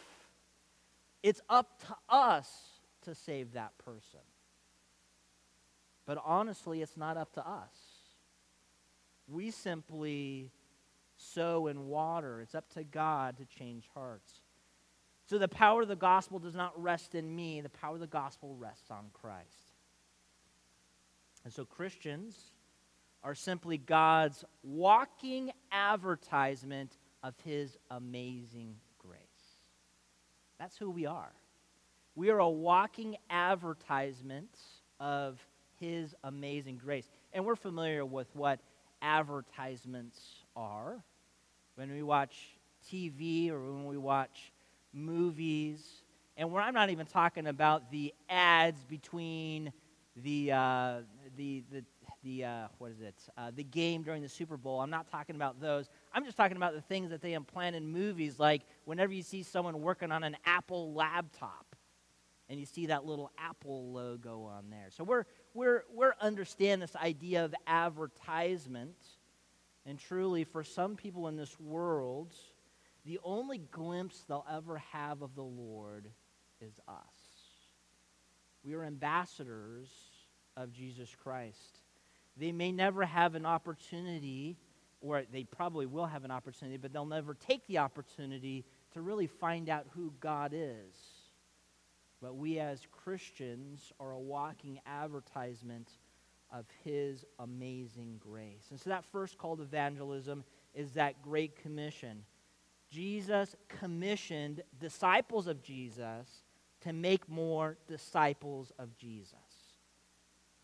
it's 1.23 1.41
up 1.49 1.79
to 1.87 1.95
us 2.09 2.49
to 3.03 3.15
save 3.15 3.53
that 3.53 3.77
person. 3.79 4.19
But 6.05 6.21
honestly, 6.23 6.81
it's 6.81 6.97
not 6.97 7.17
up 7.17 7.33
to 7.33 7.47
us. 7.47 7.75
We 9.27 9.51
simply 9.51 10.51
sow 11.15 11.67
and 11.67 11.87
water. 11.87 12.41
It's 12.41 12.55
up 12.55 12.69
to 12.73 12.83
God 12.83 13.37
to 13.37 13.45
change 13.45 13.89
hearts. 13.93 14.41
So 15.25 15.37
the 15.37 15.47
power 15.47 15.83
of 15.83 15.87
the 15.87 15.95
gospel 15.95 16.39
does 16.39 16.55
not 16.55 16.79
rest 16.81 17.15
in 17.15 17.33
me, 17.33 17.61
the 17.61 17.69
power 17.69 17.93
of 17.93 18.01
the 18.01 18.07
gospel 18.07 18.55
rests 18.55 18.91
on 18.91 19.05
Christ. 19.13 19.73
And 21.45 21.53
so 21.53 21.63
Christians 21.63 22.37
are 23.23 23.35
simply 23.35 23.77
God's 23.77 24.43
walking 24.63 25.51
advertisement 25.71 26.97
of 27.23 27.35
His 27.45 27.77
amazing. 27.89 28.75
That's 30.59 30.77
who 30.77 30.89
we 30.89 31.05
are. 31.05 31.31
We 32.15 32.29
are 32.29 32.39
a 32.39 32.49
walking 32.49 33.17
advertisement 33.29 34.57
of 34.99 35.39
His 35.79 36.13
amazing 36.23 36.77
grace. 36.77 37.09
And 37.33 37.45
we're 37.45 37.55
familiar 37.55 38.05
with 38.05 38.27
what 38.33 38.59
advertisements 39.01 40.19
are. 40.55 41.03
When 41.75 41.91
we 41.91 42.03
watch 42.03 42.57
TV 42.91 43.49
or 43.49 43.59
when 43.59 43.85
we 43.85 43.97
watch 43.97 44.51
movies, 44.93 46.03
and 46.37 46.51
where 46.51 46.61
I'm 46.61 46.73
not 46.73 46.89
even 46.89 47.05
talking 47.05 47.47
about 47.47 47.91
the 47.91 48.13
ads 48.29 48.83
between 48.83 49.71
the, 50.15 50.51
uh, 50.51 50.97
the, 51.35 51.63
the, 51.71 51.83
the 52.23 52.45
uh, 52.45 52.67
what 52.77 52.91
is 52.91 53.01
it, 53.01 53.15
uh, 53.37 53.51
the 53.55 53.63
game 53.63 54.03
during 54.03 54.21
the 54.21 54.29
Super 54.29 54.57
Bowl. 54.57 54.81
I'm 54.81 54.89
not 54.89 55.09
talking 55.09 55.35
about 55.35 55.59
those. 55.59 55.89
I'm 56.13 56.25
just 56.25 56.37
talking 56.37 56.57
about 56.57 56.73
the 56.73 56.81
things 56.81 57.09
that 57.09 57.21
they 57.21 57.33
implant 57.33 57.75
in 57.75 57.87
movies, 57.87 58.39
like 58.39 58.61
whenever 58.85 59.13
you 59.13 59.23
see 59.23 59.43
someone 59.43 59.81
working 59.81 60.11
on 60.11 60.23
an 60.23 60.37
Apple 60.45 60.93
laptop 60.93 61.75
and 62.49 62.59
you 62.59 62.65
see 62.65 62.87
that 62.87 63.05
little 63.05 63.31
Apple 63.37 63.91
logo 63.91 64.43
on 64.43 64.69
there. 64.69 64.87
So 64.89 65.03
we're, 65.03 65.25
we're, 65.53 65.85
we're 65.93 66.13
understand 66.21 66.81
this 66.81 66.95
idea 66.95 67.45
of 67.45 67.55
advertisement. 67.67 68.95
And 69.85 69.99
truly, 69.99 70.43
for 70.43 70.63
some 70.63 70.95
people 70.95 71.27
in 71.27 71.35
this 71.35 71.59
world, 71.59 72.33
the 73.05 73.19
only 73.23 73.57
glimpse 73.57 74.23
they'll 74.27 74.45
ever 74.51 74.77
have 74.91 75.21
of 75.21 75.35
the 75.35 75.43
Lord 75.43 76.07
is 76.61 76.79
us. 76.87 76.95
We 78.63 78.75
are 78.75 78.83
ambassadors 78.83 79.89
of 80.55 80.71
Jesus 80.71 81.13
Christ. 81.21 81.79
They 82.37 82.51
may 82.51 82.71
never 82.71 83.05
have 83.05 83.35
an 83.35 83.45
opportunity, 83.45 84.57
or 85.01 85.23
they 85.31 85.43
probably 85.43 85.85
will 85.85 86.05
have 86.05 86.23
an 86.23 86.31
opportunity, 86.31 86.77
but 86.77 86.91
they'll 86.91 87.05
never 87.05 87.33
take 87.33 87.65
the 87.67 87.79
opportunity 87.79 88.65
to 88.93 89.01
really 89.01 89.27
find 89.27 89.69
out 89.69 89.85
who 89.91 90.13
God 90.19 90.51
is. 90.53 90.95
But 92.21 92.35
we 92.35 92.59
as 92.59 92.87
Christians 92.91 93.91
are 93.99 94.11
a 94.11 94.19
walking 94.19 94.79
advertisement 94.85 95.89
of 96.51 96.65
His 96.83 97.25
amazing 97.39 98.19
grace. 98.19 98.67
And 98.69 98.79
so 98.79 98.89
that 98.89 99.03
first 99.05 99.37
call 99.37 99.57
to 99.57 99.63
evangelism 99.63 100.43
is 100.73 100.93
that 100.93 101.21
Great 101.21 101.61
Commission. 101.61 102.23
Jesus 102.89 103.55
commissioned 103.67 104.61
disciples 104.79 105.47
of 105.47 105.61
Jesus 105.63 106.43
to 106.81 106.93
make 106.93 107.27
more 107.27 107.77
disciples 107.87 108.71
of 108.77 108.95
Jesus. 108.97 109.33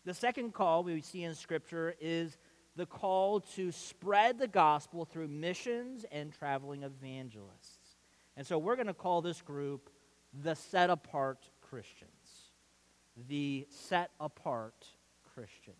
The 0.04 0.14
second 0.14 0.54
call 0.54 0.82
we 0.82 1.00
see 1.02 1.24
in 1.24 1.34
Scripture 1.34 1.94
is 2.00 2.38
the 2.76 2.86
call 2.86 3.40
to 3.40 3.70
spread 3.72 4.38
the 4.38 4.48
gospel 4.48 5.04
through 5.04 5.28
missions 5.28 6.04
and 6.10 6.32
traveling 6.32 6.82
evangelists. 6.82 7.96
And 8.36 8.46
so 8.46 8.56
we're 8.58 8.76
going 8.76 8.86
to 8.86 8.94
call 8.94 9.20
this 9.20 9.42
group 9.42 9.90
the 10.42 10.54
set 10.54 10.88
apart 10.88 11.50
Christians. 11.60 12.10
The 13.28 13.66
set 13.68 14.12
apart 14.18 14.86
Christians. 15.34 15.76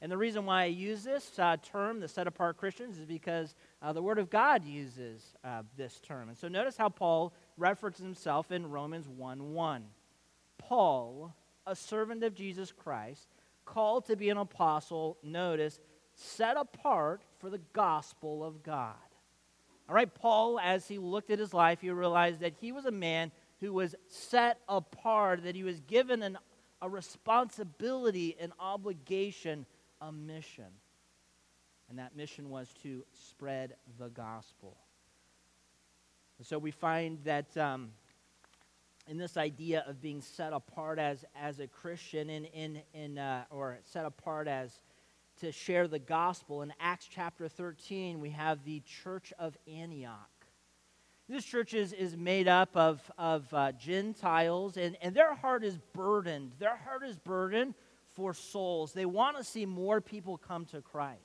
And 0.00 0.10
the 0.10 0.16
reason 0.16 0.46
why 0.46 0.62
I 0.62 0.66
use 0.66 1.04
this 1.04 1.38
uh, 1.38 1.56
term, 1.62 2.00
the 2.00 2.08
set 2.08 2.26
apart 2.26 2.56
Christians, 2.56 2.98
is 2.98 3.06
because 3.06 3.54
uh, 3.80 3.92
the 3.92 4.02
Word 4.02 4.18
of 4.18 4.30
God 4.30 4.64
uses 4.64 5.22
uh, 5.44 5.62
this 5.76 6.00
term. 6.00 6.28
And 6.28 6.36
so 6.36 6.48
notice 6.48 6.76
how 6.76 6.88
Paul 6.88 7.32
references 7.56 8.02
himself 8.02 8.50
in 8.50 8.68
Romans 8.68 9.08
1 9.08 9.52
1. 9.52 9.84
Paul, 10.58 11.34
a 11.66 11.76
servant 11.76 12.24
of 12.24 12.34
Jesus 12.34 12.72
Christ, 12.72 13.28
called 13.64 14.06
to 14.06 14.16
be 14.16 14.30
an 14.30 14.38
apostle, 14.38 15.18
notice, 15.22 15.80
set 16.14 16.56
apart 16.56 17.22
for 17.38 17.50
the 17.50 17.60
gospel 17.72 18.44
of 18.44 18.62
God. 18.62 18.94
All 19.88 19.94
right, 19.94 20.12
Paul, 20.12 20.58
as 20.60 20.86
he 20.88 20.98
looked 20.98 21.30
at 21.30 21.38
his 21.38 21.52
life, 21.52 21.80
he 21.80 21.90
realized 21.90 22.40
that 22.40 22.54
he 22.60 22.72
was 22.72 22.86
a 22.86 22.90
man 22.90 23.32
who 23.60 23.72
was 23.72 23.94
set 24.08 24.58
apart, 24.68 25.44
that 25.44 25.54
he 25.54 25.64
was 25.64 25.80
given 25.80 26.22
an, 26.22 26.38
a 26.80 26.88
responsibility, 26.88 28.36
an 28.40 28.52
obligation, 28.58 29.66
a 30.00 30.10
mission. 30.10 30.64
And 31.88 31.98
that 31.98 32.16
mission 32.16 32.48
was 32.48 32.72
to 32.82 33.04
spread 33.12 33.74
the 33.98 34.08
gospel. 34.08 34.76
So 36.42 36.58
we 36.58 36.70
find 36.72 37.18
that 37.24 37.56
um, 37.56 37.90
in 39.06 39.18
this 39.18 39.36
idea 39.36 39.84
of 39.86 40.00
being 40.00 40.20
set 40.20 40.52
apart 40.52 40.98
as, 40.98 41.24
as 41.40 41.58
a 41.58 41.66
Christian, 41.66 42.30
in, 42.30 42.44
in, 42.46 42.82
in, 42.94 43.18
uh, 43.18 43.44
or 43.50 43.78
set 43.84 44.06
apart 44.06 44.48
as 44.48 44.80
to 45.40 45.50
share 45.50 45.88
the 45.88 45.98
gospel, 45.98 46.62
in 46.62 46.72
Acts 46.78 47.08
chapter 47.10 47.48
13, 47.48 48.20
we 48.20 48.30
have 48.30 48.64
the 48.64 48.80
church 48.80 49.32
of 49.38 49.56
Antioch. 49.66 50.28
This 51.28 51.44
church 51.44 51.72
is, 51.74 51.92
is 51.92 52.16
made 52.16 52.46
up 52.46 52.76
of, 52.76 53.00
of 53.16 53.52
uh, 53.52 53.72
Gentiles, 53.72 54.76
and, 54.76 54.96
and 55.00 55.14
their 55.14 55.34
heart 55.34 55.64
is 55.64 55.78
burdened. 55.94 56.52
Their 56.58 56.76
heart 56.76 57.02
is 57.04 57.16
burdened 57.16 57.74
for 58.14 58.34
souls. 58.34 58.92
They 58.92 59.06
want 59.06 59.36
to 59.38 59.44
see 59.44 59.64
more 59.64 60.00
people 60.00 60.36
come 60.36 60.66
to 60.66 60.82
Christ. 60.82 61.20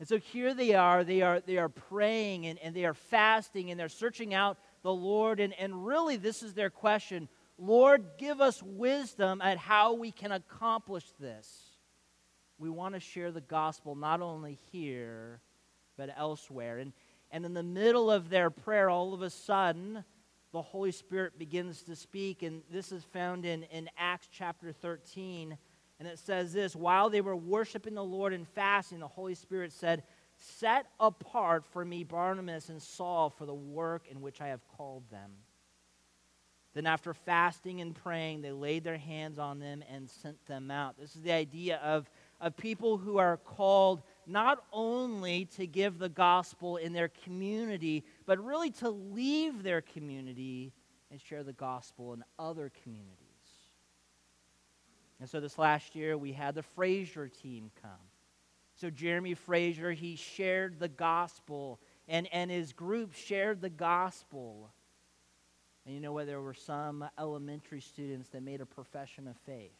And 0.00 0.08
so 0.08 0.18
here 0.18 0.54
they 0.54 0.74
are, 0.74 1.04
they 1.04 1.22
are, 1.22 1.40
they 1.40 1.56
are 1.56 1.68
praying 1.68 2.46
and, 2.46 2.58
and 2.58 2.74
they 2.74 2.84
are 2.84 2.94
fasting 2.94 3.70
and 3.70 3.78
they're 3.78 3.88
searching 3.88 4.34
out 4.34 4.58
the 4.84 4.92
Lord. 4.92 5.40
And, 5.40 5.52
and 5.58 5.84
really, 5.84 6.16
this 6.16 6.44
is 6.44 6.54
their 6.54 6.70
question 6.70 7.28
Lord, 7.58 8.04
give 8.18 8.40
us 8.40 8.62
wisdom 8.62 9.40
at 9.40 9.58
how 9.58 9.94
we 9.94 10.12
can 10.12 10.32
accomplish 10.32 11.04
this. 11.18 11.70
We 12.58 12.70
want 12.70 12.94
to 12.94 13.00
share 13.00 13.32
the 13.32 13.40
gospel 13.40 13.94
not 13.94 14.20
only 14.20 14.58
here, 14.70 15.40
but 15.96 16.10
elsewhere. 16.16 16.78
And, 16.78 16.92
and 17.30 17.44
in 17.44 17.54
the 17.54 17.62
middle 17.62 18.10
of 18.10 18.28
their 18.28 18.50
prayer, 18.50 18.90
all 18.90 19.14
of 19.14 19.22
a 19.22 19.30
sudden, 19.30 20.04
the 20.52 20.62
Holy 20.62 20.92
Spirit 20.92 21.38
begins 21.38 21.82
to 21.82 21.96
speak. 21.96 22.42
And 22.42 22.62
this 22.70 22.92
is 22.92 23.04
found 23.04 23.44
in, 23.44 23.64
in 23.64 23.88
Acts 23.98 24.28
chapter 24.32 24.72
13. 24.72 25.56
And 26.00 26.08
it 26.08 26.18
says 26.18 26.52
this 26.52 26.74
While 26.74 27.10
they 27.10 27.20
were 27.20 27.36
worshiping 27.36 27.94
the 27.94 28.04
Lord 28.04 28.32
and 28.32 28.48
fasting, 28.48 28.98
the 28.98 29.08
Holy 29.08 29.34
Spirit 29.34 29.72
said, 29.72 30.02
Set 30.58 30.86
apart 31.00 31.64
for 31.64 31.84
me 31.84 32.04
Barnabas 32.04 32.68
and 32.68 32.82
Saul 32.82 33.30
for 33.30 33.46
the 33.46 33.54
work 33.54 34.06
in 34.10 34.20
which 34.20 34.42
I 34.42 34.48
have 34.48 34.60
called 34.76 35.08
them. 35.10 35.30
Then, 36.74 36.86
after 36.86 37.14
fasting 37.14 37.80
and 37.80 37.94
praying, 37.94 38.42
they 38.42 38.52
laid 38.52 38.84
their 38.84 38.98
hands 38.98 39.38
on 39.38 39.58
them 39.58 39.82
and 39.90 40.10
sent 40.10 40.44
them 40.46 40.70
out. 40.70 40.98
This 40.98 41.14
is 41.14 41.22
the 41.22 41.32
idea 41.32 41.76
of, 41.78 42.10
of 42.40 42.56
people 42.56 42.98
who 42.98 43.16
are 43.16 43.36
called 43.36 44.02
not 44.26 44.64
only 44.72 45.46
to 45.56 45.66
give 45.66 45.98
the 45.98 46.08
gospel 46.08 46.76
in 46.76 46.92
their 46.92 47.08
community, 47.08 48.04
but 48.26 48.44
really 48.44 48.70
to 48.72 48.90
leave 48.90 49.62
their 49.62 49.80
community 49.80 50.72
and 51.10 51.20
share 51.20 51.44
the 51.44 51.52
gospel 51.52 52.12
in 52.12 52.24
other 52.38 52.70
communities. 52.82 53.14
And 55.20 55.30
so 55.30 55.40
this 55.40 55.58
last 55.58 55.94
year, 55.94 56.18
we 56.18 56.32
had 56.32 56.54
the 56.54 56.62
Fraser 56.62 57.28
team 57.28 57.70
come. 57.80 57.92
So 58.76 58.90
Jeremy 58.90 59.34
Fraser, 59.34 59.92
he 59.92 60.16
shared 60.16 60.80
the 60.80 60.88
gospel, 60.88 61.80
and, 62.08 62.26
and 62.32 62.50
his 62.50 62.72
group 62.72 63.14
shared 63.14 63.60
the 63.60 63.70
gospel. 63.70 64.70
And 65.86 65.94
you 65.94 66.00
know 66.00 66.12
what? 66.12 66.26
There 66.26 66.40
were 66.40 66.54
some 66.54 67.04
elementary 67.18 67.80
students 67.80 68.28
that 68.30 68.42
made 68.42 68.60
a 68.60 68.66
profession 68.66 69.28
of 69.28 69.36
faith. 69.46 69.70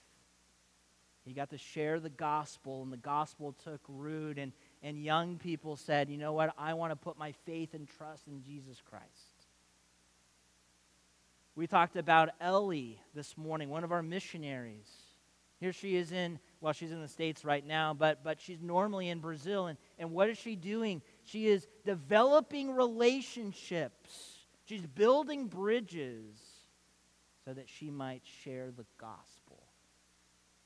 He 1.24 1.32
got 1.32 1.50
to 1.50 1.58
share 1.58 2.00
the 2.00 2.10
gospel, 2.10 2.82
and 2.82 2.92
the 2.92 2.98
gospel 2.98 3.54
took 3.64 3.80
root. 3.88 4.38
And, 4.38 4.52
and 4.82 5.02
young 5.02 5.38
people 5.38 5.76
said, 5.76 6.10
You 6.10 6.18
know 6.18 6.34
what? 6.34 6.54
I 6.58 6.74
want 6.74 6.92
to 6.92 6.96
put 6.96 7.18
my 7.18 7.32
faith 7.46 7.72
and 7.72 7.88
trust 7.88 8.28
in 8.28 8.42
Jesus 8.42 8.82
Christ. 8.88 9.04
We 11.56 11.66
talked 11.66 11.96
about 11.96 12.30
Ellie 12.40 13.00
this 13.14 13.38
morning, 13.38 13.70
one 13.70 13.84
of 13.84 13.92
our 13.92 14.02
missionaries. 14.02 14.90
Here 15.60 15.72
she 15.72 15.96
is 15.96 16.12
in, 16.12 16.40
well, 16.64 16.72
she's 16.72 16.92
in 16.92 17.02
the 17.02 17.08
States 17.08 17.44
right 17.44 17.64
now, 17.66 17.92
but, 17.92 18.24
but 18.24 18.40
she's 18.40 18.62
normally 18.62 19.10
in 19.10 19.18
Brazil. 19.18 19.66
And, 19.66 19.76
and 19.98 20.12
what 20.12 20.30
is 20.30 20.38
she 20.38 20.56
doing? 20.56 21.02
She 21.22 21.46
is 21.46 21.68
developing 21.84 22.74
relationships, 22.74 24.38
she's 24.64 24.86
building 24.86 25.46
bridges 25.48 26.34
so 27.44 27.52
that 27.52 27.68
she 27.68 27.90
might 27.90 28.22
share 28.42 28.70
the 28.70 28.86
gospel. 28.96 29.62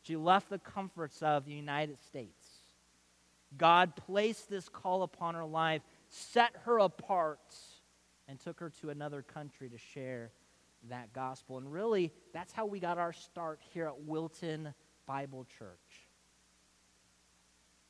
She 0.03 0.15
left 0.15 0.51
the 0.51 0.61
comforts 0.61 1.21
of 1.21 1.45
the 1.45 1.53
United 1.53 2.01
States. 2.05 2.47
God 3.57 3.97
placed 3.97 4.49
this 4.49 4.69
call 4.69 5.03
upon 5.03 5.35
her 5.35 5.45
life, 5.45 5.83
set 6.07 6.53
her 6.63 6.79
apart, 6.79 7.57
and 8.29 8.39
took 8.39 8.61
her 8.61 8.71
to 8.83 8.91
another 8.91 9.23
country 9.23 9.69
to 9.69 9.79
share 9.79 10.31
that 10.91 11.13
gospel. 11.13 11.59
And 11.59 11.73
really, 11.73 12.13
that's 12.33 12.53
how 12.53 12.67
we 12.67 12.79
got 12.79 12.99
our 12.99 13.13
start 13.13 13.59
here 13.75 13.89
at 13.89 14.01
Wilton 14.03 14.73
Bible 15.09 15.47
Church. 15.59 15.88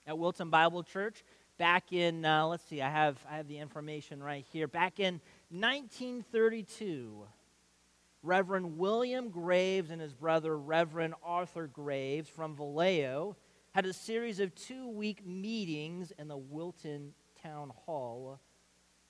At 0.08 0.16
Wilton 0.16 0.48
Bible 0.48 0.82
Church, 0.82 1.22
back 1.58 1.92
in, 1.92 2.24
uh, 2.24 2.46
let's 2.46 2.64
see, 2.64 2.80
I 2.80 2.88
have, 2.88 3.18
I 3.30 3.36
have 3.36 3.46
the 3.46 3.58
information 3.58 4.22
right 4.22 4.42
here. 4.50 4.66
Back 4.66 5.00
in 5.00 5.20
1932, 5.50 7.26
Reverend 8.22 8.78
William 8.78 9.28
Graves 9.28 9.90
and 9.90 10.00
his 10.00 10.14
brother, 10.14 10.56
Reverend 10.56 11.12
Arthur 11.22 11.66
Graves 11.66 12.26
from 12.26 12.56
Vallejo, 12.56 13.36
had 13.74 13.84
a 13.84 13.92
series 13.92 14.40
of 14.40 14.54
two 14.54 14.88
week 14.88 15.26
meetings 15.26 16.10
in 16.18 16.26
the 16.26 16.38
Wilton 16.38 17.12
Town 17.42 17.70
Hall, 17.84 18.40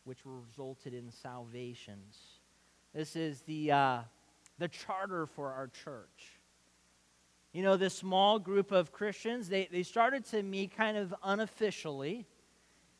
which 0.02 0.18
resulted 0.24 0.94
in 0.94 1.12
salvations. 1.12 2.18
This 2.92 3.14
is 3.14 3.42
the, 3.42 3.70
uh, 3.70 4.00
the 4.58 4.66
charter 4.66 5.26
for 5.26 5.52
our 5.52 5.68
church. 5.68 6.37
You 7.52 7.62
know, 7.62 7.76
this 7.76 7.94
small 7.94 8.38
group 8.38 8.72
of 8.72 8.92
Christians, 8.92 9.48
they, 9.48 9.68
they 9.72 9.82
started 9.82 10.24
to 10.26 10.42
meet 10.42 10.76
kind 10.76 10.96
of 10.96 11.14
unofficially. 11.22 12.26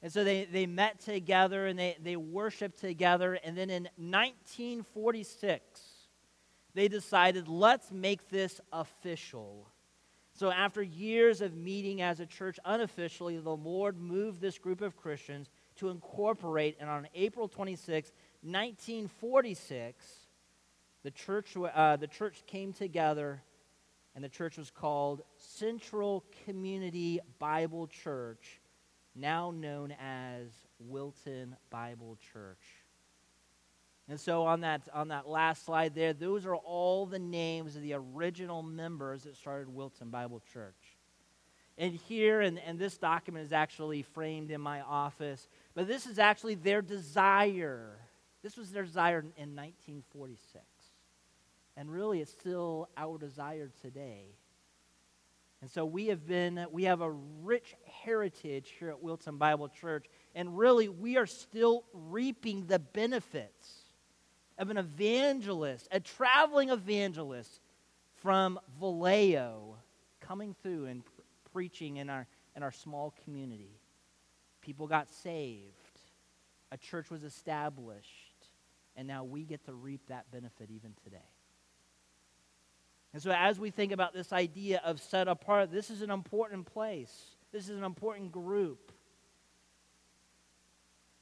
And 0.03 0.13
so 0.13 0.25
they, 0.25 0.45
they 0.45 0.67
met 0.67 1.01
together 1.01 1.67
and 1.67 1.79
they, 1.79 1.97
they 2.03 2.17
worshiped 2.17 2.79
together. 2.79 3.35
And 3.35 3.57
then 3.59 3.69
in 3.69 3.85
1946, 3.97 5.63
they 6.75 6.89
decided, 6.89 7.49
let's 7.49 7.91
make 7.91 8.31
this 8.31 8.61
official. 8.73 9.69
So 10.33 10.51
after 10.53 10.83
years 10.83 11.41
of 11.41 11.57
meeting 11.57 12.01
as 12.01 12.21
a 12.21 12.27
church 12.27 12.59
unofficially, 12.65 13.39
the 13.39 13.57
Lord 13.57 13.99
moved 13.99 14.41
this 14.41 14.57
group 14.57 14.81
of 14.81 14.97
Christians 14.97 15.51
to 15.77 15.89
incorporate. 15.89 16.77
And 16.81 16.89
on 16.89 17.09
April 17.15 17.49
26, 17.49 18.13
1946, 18.43 20.07
the 21.03 21.11
church, 21.11 21.57
uh, 21.57 21.97
the 21.97 22.07
church 22.07 22.45
came 22.47 22.73
together 22.73 23.43
and 24.19 24.25
the 24.25 24.29
church 24.29 24.59
was 24.59 24.69
called 24.69 25.23
Central 25.37 26.25
Community 26.45 27.21
Bible 27.39 27.87
Church, 27.87 28.61
now 29.15 29.53
known 29.53 29.95
as 30.03 30.49
Wilton 30.81 31.55
Bible 31.71 32.19
Church. 32.33 32.59
And 34.09 34.19
so 34.19 34.45
on 34.45 34.63
that, 34.63 34.89
on 34.93 35.07
that 35.07 35.29
last 35.29 35.65
slide 35.65 35.95
there, 35.95 36.15
those 36.15 36.47
are 36.47 36.57
all 36.57 37.07
the 37.07 37.21
names 37.21 37.77
of 37.77 37.83
the 37.83 37.93
original 37.93 38.61
members 38.61 39.23
that 39.23 39.37
started 39.37 39.69
Wilton 39.69 40.11
Bible 40.11 40.43
Church. 40.53 40.97
And 41.79 41.95
here, 41.95 42.41
and, 42.41 42.59
and 42.59 42.77
this 42.77 42.99
document 42.99 43.47
is 43.47 43.53
actually 43.53 44.03
framed 44.03 44.51
in 44.51 44.61
my 44.61 44.81
office, 44.81 45.49
but 45.77 45.87
this 45.87 46.07
is 46.07 46.19
actually 46.19 46.57
their 46.57 46.83
desire. 46.83 48.01
This 48.43 48.57
was 48.57 48.73
their 48.73 48.83
desire 48.83 49.21
in 49.21 49.55
1946. 49.55 50.65
And 51.79 51.89
really, 51.89 52.21
it's 52.21 52.33
still 52.33 52.89
our 52.97 53.19
desire 53.19 53.71
today. 53.83 54.25
And 55.61 55.71
so 55.71 55.87
we 55.87 56.09
have 56.09 56.27
been, 56.27 56.67
we 56.73 56.85
have 56.85 57.03
a 57.03 57.11
rich 57.13 57.73
heritage 58.03 58.75
here 58.81 58.89
at 58.89 59.01
Wilton 59.01 59.37
Bible 59.37 59.69
Church. 59.69 60.07
And 60.35 60.59
really, 60.59 60.89
we 60.89 61.17
are 61.17 61.27
still 61.27 61.85
reaping 61.93 62.67
the 62.67 62.81
benefits 62.81 63.85
of 64.59 64.71
an 64.71 64.77
evangelist, 64.77 65.87
a 65.93 66.01
traveling 66.01 66.71
evangelist 66.71 67.61
from 68.17 68.59
Vallejo 68.81 69.77
coming 70.19 70.57
through 70.61 70.87
and 70.87 71.05
pr- 71.05 71.11
preaching 71.53 71.99
in 71.99 72.11
our, 72.11 72.27
in 72.57 72.65
our 72.65 72.73
small 72.73 73.15
community. 73.23 73.79
People 74.63 74.89
got 74.89 75.09
saved, 75.09 76.01
a 76.73 76.77
church 76.77 77.09
was 77.09 77.23
established, 77.23 78.49
and 78.97 79.07
now 79.07 79.23
we 79.23 79.45
get 79.45 79.65
to 79.67 79.73
reap 79.73 80.01
that 80.09 80.29
benefit 80.33 80.71
even 80.73 80.93
today. 81.05 81.19
And 83.13 83.23
so, 83.23 83.31
as 83.31 83.59
we 83.59 83.71
think 83.71 83.93
about 83.93 84.13
this 84.13 84.33
idea 84.33 84.81
of 84.85 85.01
set 85.01 85.29
apart, 85.29 85.71
this 85.71 85.91
is 85.91 86.03
an 86.03 86.11
important 86.11 86.67
place. 86.67 87.37
This 87.53 87.69
is 87.69 87.79
an 87.79 87.85
important 87.85 88.33
group. 88.33 88.93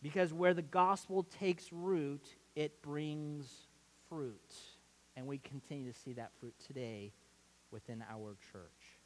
Because 0.02 0.32
where 0.32 0.54
the 0.54 0.62
gospel 0.62 1.22
takes 1.22 1.72
root, 1.72 2.24
it 2.54 2.82
brings 2.82 3.48
fruit. 4.08 4.54
And 5.16 5.26
we 5.26 5.38
continue 5.38 5.90
to 5.90 5.98
see 5.98 6.12
that 6.14 6.30
fruit 6.38 6.54
today 6.66 7.12
within 7.70 8.04
our 8.10 8.36
church. 8.52 8.98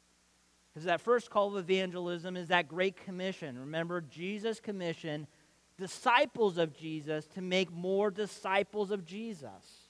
Because 0.73 0.85
that 0.85 1.01
first 1.01 1.29
call 1.29 1.55
of 1.55 1.69
evangelism 1.69 2.35
is 2.37 2.47
that 2.47 2.67
great 2.67 2.95
commission. 3.03 3.59
Remember, 3.59 4.01
Jesus 4.01 4.59
commissioned 4.59 5.27
disciples 5.77 6.57
of 6.57 6.75
Jesus 6.77 7.25
to 7.27 7.41
make 7.41 7.71
more 7.71 8.11
disciples 8.11 8.91
of 8.91 9.05
Jesus. 9.05 9.80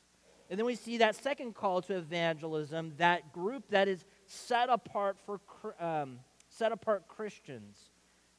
And 0.52 0.60
then 0.60 0.66
we 0.66 0.76
see 0.76 0.98
that 0.98 1.16
second 1.16 1.56
call 1.56 1.82
to 1.84 1.96
evangelism, 1.96 2.92
that 2.98 3.32
group 3.32 3.70
that 3.70 3.88
is 3.88 4.04
set 4.26 4.70
apart 4.70 5.16
for 5.26 5.40
um, 5.80 6.20
set 6.50 6.74
apart 6.74 7.08
Christians, 7.08 7.78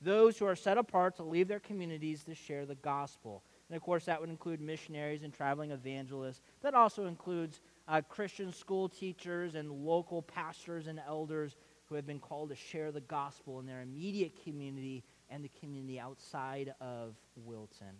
those 0.03 0.37
who 0.37 0.44
are 0.44 0.55
set 0.55 0.77
apart 0.77 1.16
to 1.16 1.22
leave 1.22 1.48
their 1.48 1.59
communities 1.59 2.22
to 2.25 2.35
share 2.35 2.66
the 2.66 2.75
gospel. 2.75 3.42
And 3.70 3.77
of 3.79 3.83
course, 3.83 4.05
that 4.05 4.20
would 4.20 4.29
include 4.29 4.61
missionaries 4.61 5.22
and 5.22 5.33
traveling 5.33 5.70
evangelists. 5.70 6.42
That 6.61 6.75
also 6.75 7.07
includes 7.07 7.61
uh, 7.88 8.03
Christian 8.07 8.53
school 8.53 8.90
teachers 8.90 9.55
and 9.55 9.72
local 9.72 10.20
pastors 10.20 10.88
and 10.88 11.01
elders 11.09 11.57
who 11.87 11.94
have 11.94 12.07
been 12.07 12.20
called 12.20 12.51
to 12.51 12.57
share 12.57 12.92
the 12.92 13.01
gospel 13.01 13.59
in 13.59 13.64
their 13.64 13.81
immediate 13.81 14.35
community 14.44 15.03
and 15.31 15.42
the 15.42 15.51
community 15.59 15.98
outside 15.98 16.75
of 16.79 17.16
Wilton. 17.37 17.96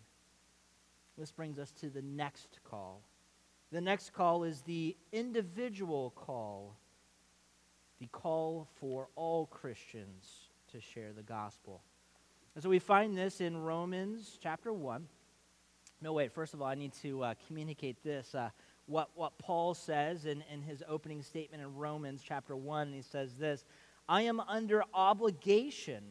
This 1.17 1.33
brings 1.33 1.59
us 1.59 1.71
to 1.81 1.89
the 1.89 2.03
next 2.03 2.59
call 2.63 3.01
the 3.73 3.81
next 3.81 4.13
call 4.13 4.45
is 4.45 4.61
the 4.63 4.95
individual 5.13 6.13
call, 6.15 6.77
the 8.01 8.07
call 8.09 8.69
for 8.79 9.09
all 9.17 9.47
Christians 9.47 10.51
to 10.73 10.81
share 10.81 11.13
the 11.13 11.23
gospel. 11.23 11.83
And 12.55 12.63
so 12.63 12.69
we 12.69 12.79
find 12.79 13.17
this 13.17 13.41
in 13.41 13.57
Romans 13.57 14.39
chapter 14.43 14.73
1. 14.73 15.09
No, 16.03 16.13
wait, 16.13 16.33
first 16.33 16.53
of 16.53 16.61
all, 16.61 16.69
I 16.69 16.75
need 16.75 16.93
to 17.03 17.23
uh, 17.23 17.35
communicate 17.47 18.03
this. 18.05 18.35
Uh, 18.35 18.51
what, 18.87 19.09
what 19.15 19.39
Paul 19.39 19.73
says 19.73 20.27
in, 20.27 20.45
in 20.53 20.61
his 20.61 20.83
opening 20.87 21.23
statement 21.23 21.63
in 21.63 21.75
Romans 21.75 22.23
chapter 22.23 22.55
1, 22.55 22.93
he 22.93 23.01
says 23.01 23.35
this 23.39 23.65
I 24.07 24.23
am 24.23 24.41
under 24.41 24.85
obligation 24.93 26.05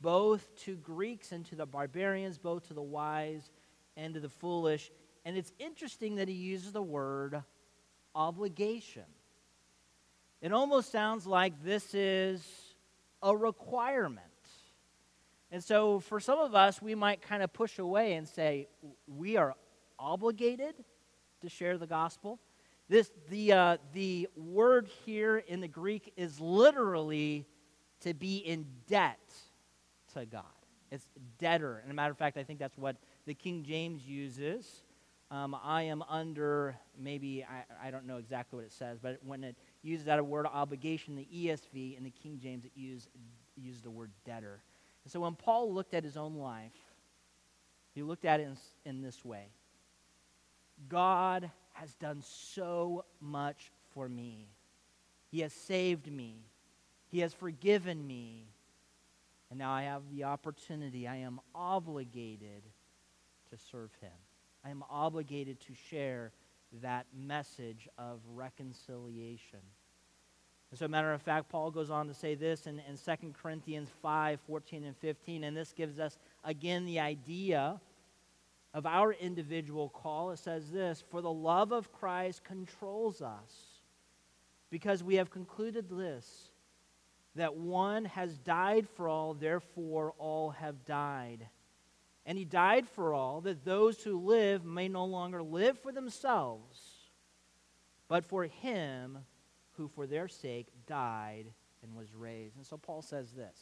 both 0.00 0.48
to 0.64 0.76
Greeks 0.76 1.32
and 1.32 1.44
to 1.46 1.54
the 1.54 1.66
barbarians, 1.66 2.38
both 2.38 2.68
to 2.68 2.74
the 2.74 2.80
wise 2.80 3.50
and 3.96 4.14
to 4.14 4.20
the 4.20 4.28
foolish. 4.30 4.90
And 5.24 5.36
it's 5.36 5.52
interesting 5.58 6.16
that 6.16 6.28
he 6.28 6.34
uses 6.34 6.72
the 6.72 6.82
word 6.82 7.42
obligation. 8.14 9.04
It 10.40 10.52
almost 10.52 10.90
sounds 10.90 11.26
like 11.26 11.62
this 11.62 11.94
is 11.94 12.46
a 13.22 13.36
requirement. 13.36 14.26
And 15.52 15.62
so 15.62 16.00
for 16.00 16.20
some 16.20 16.38
of 16.38 16.54
us, 16.54 16.80
we 16.80 16.94
might 16.94 17.20
kind 17.20 17.42
of 17.42 17.52
push 17.52 17.78
away 17.78 18.14
and 18.14 18.26
say, 18.26 18.68
we 19.06 19.36
are 19.36 19.54
obligated 19.98 20.74
to 21.42 21.48
share 21.48 21.76
the 21.76 21.86
gospel. 21.86 22.38
This, 22.88 23.10
the, 23.28 23.52
uh, 23.52 23.76
the 23.92 24.28
word 24.36 24.88
here 25.04 25.38
in 25.38 25.60
the 25.60 25.68
Greek 25.68 26.12
is 26.16 26.40
literally 26.40 27.46
to 28.00 28.14
be 28.14 28.38
in 28.38 28.66
debt 28.88 29.20
to 30.14 30.24
God. 30.24 30.44
It's 30.90 31.06
debtor. 31.38 31.78
And 31.82 31.90
a 31.90 31.94
matter 31.94 32.10
of 32.10 32.18
fact, 32.18 32.36
I 32.36 32.42
think 32.42 32.58
that's 32.58 32.78
what 32.78 32.96
the 33.26 33.34
King 33.34 33.62
James 33.62 34.02
uses. 34.04 34.82
Um, 35.30 35.56
I 35.62 35.82
am 35.82 36.02
under, 36.08 36.76
maybe, 36.98 37.44
I, 37.44 37.88
I 37.88 37.90
don't 37.92 38.04
know 38.04 38.16
exactly 38.16 38.56
what 38.56 38.66
it 38.66 38.72
says, 38.72 38.98
but 39.00 39.20
when 39.24 39.44
it 39.44 39.54
uses 39.82 40.06
that 40.06 40.24
word 40.26 40.46
obligation, 40.46 41.14
the 41.14 41.28
ESV 41.32 41.96
and 41.96 42.04
the 42.04 42.10
King 42.10 42.40
James, 42.42 42.64
it 42.64 42.72
use, 42.74 43.08
use 43.56 43.80
the 43.80 43.90
word 43.90 44.10
debtor. 44.24 44.60
And 45.04 45.12
so 45.12 45.20
when 45.20 45.36
Paul 45.36 45.72
looked 45.72 45.94
at 45.94 46.02
his 46.02 46.16
own 46.16 46.34
life, 46.34 46.72
he 47.94 48.02
looked 48.02 48.24
at 48.24 48.40
it 48.40 48.44
in, 48.44 48.56
in 48.90 49.02
this 49.02 49.24
way 49.24 49.46
God 50.88 51.50
has 51.72 51.94
done 51.94 52.22
so 52.22 53.04
much 53.20 53.70
for 53.94 54.08
me. 54.08 54.48
He 55.30 55.40
has 55.40 55.52
saved 55.52 56.10
me. 56.10 56.36
He 57.08 57.20
has 57.20 57.32
forgiven 57.32 58.06
me. 58.06 58.46
And 59.50 59.58
now 59.58 59.72
I 59.72 59.82
have 59.82 60.02
the 60.12 60.24
opportunity, 60.24 61.08
I 61.08 61.16
am 61.16 61.40
obligated 61.54 62.62
to 63.50 63.58
serve 63.70 63.90
him. 64.00 64.10
I 64.64 64.70
am 64.70 64.84
obligated 64.90 65.60
to 65.60 65.74
share 65.74 66.32
that 66.82 67.06
message 67.16 67.88
of 67.98 68.20
reconciliation. 68.34 69.60
As 70.72 70.82
a 70.82 70.88
matter 70.88 71.12
of 71.12 71.20
fact, 71.22 71.48
Paul 71.48 71.70
goes 71.70 71.90
on 71.90 72.06
to 72.06 72.14
say 72.14 72.36
this 72.36 72.66
in, 72.66 72.80
in 72.88 72.96
2 72.96 73.32
Corinthians 73.32 73.88
5 74.02 74.40
14 74.46 74.84
and 74.84 74.96
15, 74.96 75.44
and 75.44 75.56
this 75.56 75.72
gives 75.72 75.98
us 75.98 76.16
again 76.44 76.86
the 76.86 77.00
idea 77.00 77.80
of 78.72 78.86
our 78.86 79.12
individual 79.12 79.88
call. 79.88 80.30
It 80.30 80.38
says 80.38 80.70
this 80.70 81.02
For 81.10 81.22
the 81.22 81.32
love 81.32 81.72
of 81.72 81.92
Christ 81.92 82.44
controls 82.44 83.20
us, 83.20 83.80
because 84.70 85.02
we 85.02 85.16
have 85.16 85.30
concluded 85.30 85.90
this, 85.90 86.50
that 87.34 87.56
one 87.56 88.04
has 88.04 88.38
died 88.38 88.88
for 88.96 89.08
all, 89.08 89.34
therefore 89.34 90.14
all 90.18 90.50
have 90.50 90.84
died. 90.84 91.48
And 92.26 92.36
he 92.36 92.44
died 92.44 92.88
for 92.88 93.14
all, 93.14 93.40
that 93.42 93.64
those 93.64 94.02
who 94.02 94.20
live 94.20 94.64
may 94.64 94.88
no 94.88 95.04
longer 95.04 95.42
live 95.42 95.78
for 95.78 95.90
themselves, 95.90 96.78
but 98.08 98.24
for 98.24 98.44
him 98.44 99.18
who 99.72 99.88
for 99.88 100.06
their 100.06 100.28
sake 100.28 100.66
died 100.86 101.46
and 101.82 101.96
was 101.96 102.14
raised. 102.14 102.56
And 102.56 102.66
so 102.66 102.76
Paul 102.76 103.02
says 103.02 103.32
this 103.32 103.58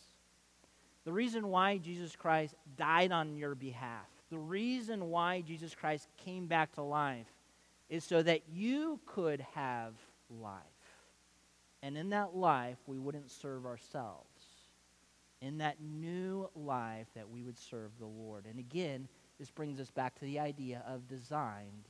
The 1.05 1.13
reason 1.13 1.49
why 1.49 1.79
Jesus 1.79 2.17
Christ 2.17 2.55
died 2.77 3.13
on 3.13 3.37
your 3.37 3.55
behalf, 3.55 4.09
the 4.31 4.39
reason 4.39 5.11
why 5.11 5.41
Jesus 5.43 5.75
Christ 5.75 6.09
came 6.17 6.47
back 6.47 6.73
to 6.73 6.83
life, 6.83 7.27
is 7.89 8.05
so 8.05 8.23
that 8.23 8.43
you 8.51 9.01
could 9.07 9.41
have 9.55 9.95
life. 10.29 10.63
And 11.83 11.97
in 11.97 12.11
that 12.11 12.35
life, 12.35 12.79
we 12.87 12.99
wouldn't 12.99 13.31
serve 13.31 13.65
ourselves. 13.65 14.27
In 15.41 15.59
that 15.59 15.77
new 15.81 16.49
life, 16.55 17.07
that 17.15 17.29
we 17.29 17.43
would 17.43 17.59
serve 17.59 17.93
the 17.99 18.07
Lord. 18.07 18.47
And 18.47 18.59
again, 18.59 19.09
this 19.39 19.51
brings 19.51 19.79
us 19.79 19.91
back 19.91 20.19
to 20.19 20.25
the 20.25 20.41
idea 20.41 20.83
of 20.87 21.07
designed 21.07 21.89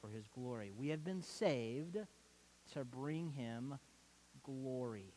for 0.00 0.08
his 0.08 0.28
glory. 0.28 0.70
We 0.76 0.88
have 0.88 1.04
been 1.04 1.22
saved 1.22 1.98
to 2.72 2.84
bring 2.84 3.30
him 3.30 3.78
glory. 4.44 5.12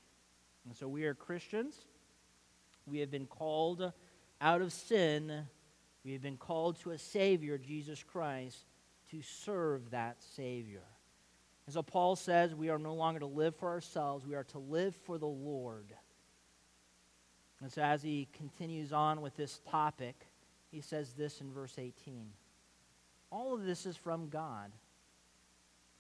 And 0.66 0.76
so 0.76 0.88
we 0.88 1.06
are 1.06 1.14
Christians. 1.14 1.76
We 2.86 3.00
have 3.00 3.12
been 3.12 3.28
called 3.28 3.92
out 4.42 4.62
of 4.62 4.74
sin. 4.74 5.46
We 6.04 6.14
have 6.14 6.22
been 6.22 6.38
called 6.38 6.80
to 6.82 6.92
a 6.92 6.98
Savior, 6.98 7.58
Jesus 7.58 8.04
Christ, 8.04 8.66
to 9.12 9.22
serve 9.22 9.92
that 9.92 10.18
Savior. 10.36 10.84
And 11.66 11.74
so 11.74 11.84
Paul 11.84 12.16
says 12.16 12.56
we 12.56 12.70
are 12.70 12.80
no 12.80 12.94
longer 12.94 13.20
to 13.20 13.26
live 13.26 13.56
for 13.56 13.70
ourselves, 13.70 14.26
we 14.26 14.36
are 14.36 14.46
to 14.46 14.60
live 14.60 14.96
for 15.06 15.18
the 15.18 15.28
Lord. 15.28 15.94
And 17.62 17.72
so 17.72 17.82
as 17.82 18.04
he 18.04 18.28
continues 18.34 18.94
on 18.94 19.22
with 19.22 19.36
this 19.36 19.62
topic, 19.70 20.28
he 20.72 20.82
says 20.82 21.14
this 21.14 21.42
in 21.42 21.52
verse 21.52 21.76
18 21.78 22.28
All 23.32 23.54
of 23.54 23.64
this 23.64 23.86
is 23.86 23.98
from 23.98 24.30
God, 24.30 24.72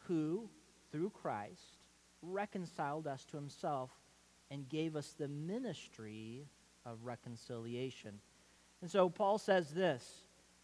who, 0.07 0.49
through 0.91 1.09
Christ, 1.09 1.77
reconciled 2.21 3.07
us 3.07 3.25
to 3.25 3.37
himself 3.37 3.91
and 4.49 4.69
gave 4.69 4.95
us 4.95 5.13
the 5.17 5.27
ministry 5.27 6.45
of 6.85 7.05
reconciliation. 7.05 8.19
And 8.81 8.89
so 8.89 9.09
Paul 9.09 9.37
says 9.37 9.71
this 9.71 10.23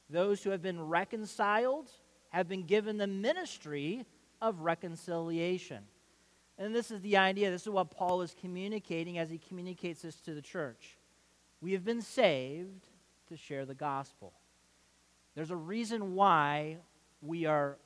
those 0.10 0.44
who 0.44 0.52
have 0.52 0.62
been 0.62 0.82
reconciled 0.82 1.90
have 2.30 2.48
been 2.48 2.64
given 2.64 2.98
the 2.98 3.08
ministry 3.08 4.06
of 4.42 4.62
reconciliation. 4.62 5.84
And 6.58 6.74
this 6.74 6.92
is 6.92 7.02
the 7.02 7.18
idea, 7.18 7.50
this 7.50 7.64
is 7.64 7.70
what 7.70 7.92
Paul 7.92 8.22
is 8.22 8.36
communicating 8.40 9.18
as 9.18 9.30
he 9.30 9.38
communicates 9.38 10.04
this 10.04 10.16
to 10.22 10.34
the 10.34 10.42
church. 10.42 10.98
We 11.62 11.74
have 11.74 11.84
been 11.84 12.02
saved 12.02 12.86
to 13.30 13.38
share 13.38 13.66
the 13.66 13.74
gospel. 13.74 14.34
There's 15.36 15.52
a 15.52 15.56
reason 15.56 16.14
why 16.14 16.78
we 17.22 17.46
are 17.46 17.78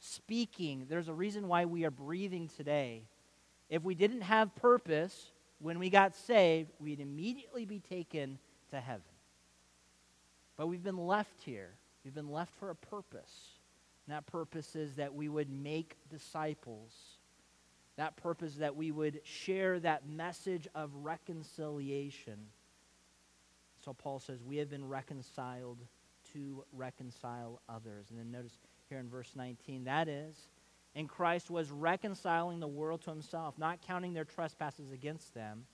speaking, 0.00 0.86
there's 0.88 1.08
a 1.08 1.14
reason 1.14 1.48
why 1.48 1.64
we 1.64 1.84
are 1.84 1.90
breathing 1.90 2.48
today. 2.56 3.02
If 3.68 3.82
we 3.82 3.94
didn't 3.94 4.22
have 4.22 4.54
purpose 4.56 5.32
when 5.60 5.78
we 5.78 5.90
got 5.90 6.14
saved, 6.14 6.70
we'd 6.80 7.00
immediately 7.00 7.64
be 7.64 7.80
taken 7.80 8.38
to 8.70 8.80
heaven. 8.80 9.02
But 10.56 10.68
we've 10.68 10.82
been 10.82 11.06
left 11.06 11.42
here. 11.42 11.70
We've 12.04 12.14
been 12.14 12.30
left 12.30 12.52
for 12.58 12.70
a 12.70 12.74
purpose. 12.74 13.52
And 14.06 14.16
that 14.16 14.26
purpose 14.26 14.74
is 14.74 14.94
that 14.94 15.14
we 15.14 15.28
would 15.28 15.50
make 15.50 15.96
disciples. 16.10 17.17
That 17.98 18.16
purpose 18.16 18.54
that 18.54 18.76
we 18.76 18.92
would 18.92 19.20
share 19.24 19.80
that 19.80 20.08
message 20.08 20.68
of 20.72 20.90
reconciliation. 20.94 22.38
So 23.84 23.92
Paul 23.92 24.20
says, 24.20 24.38
We 24.40 24.58
have 24.58 24.70
been 24.70 24.88
reconciled 24.88 25.78
to 26.32 26.64
reconcile 26.72 27.60
others. 27.68 28.06
And 28.10 28.18
then 28.18 28.30
notice 28.30 28.56
here 28.88 28.98
in 28.98 29.08
verse 29.08 29.32
19, 29.34 29.84
that 29.84 30.08
is, 30.08 30.36
and 30.94 31.08
Christ 31.08 31.50
was 31.50 31.72
reconciling 31.72 32.60
the 32.60 32.68
world 32.68 33.02
to 33.02 33.10
himself, 33.10 33.58
not 33.58 33.82
counting 33.82 34.14
their 34.14 34.24
trespasses 34.24 34.92
against 34.92 35.34
them, 35.34 35.64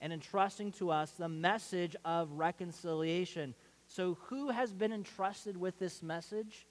and 0.00 0.12
entrusting 0.12 0.72
to 0.72 0.90
us 0.90 1.12
the 1.12 1.28
message 1.28 1.94
of 2.04 2.32
reconciliation. 2.32 3.54
So, 3.86 4.18
who 4.26 4.50
has 4.50 4.72
been 4.72 4.92
entrusted 4.92 5.56
with 5.56 5.78
this 5.78 6.02
message? 6.02 6.66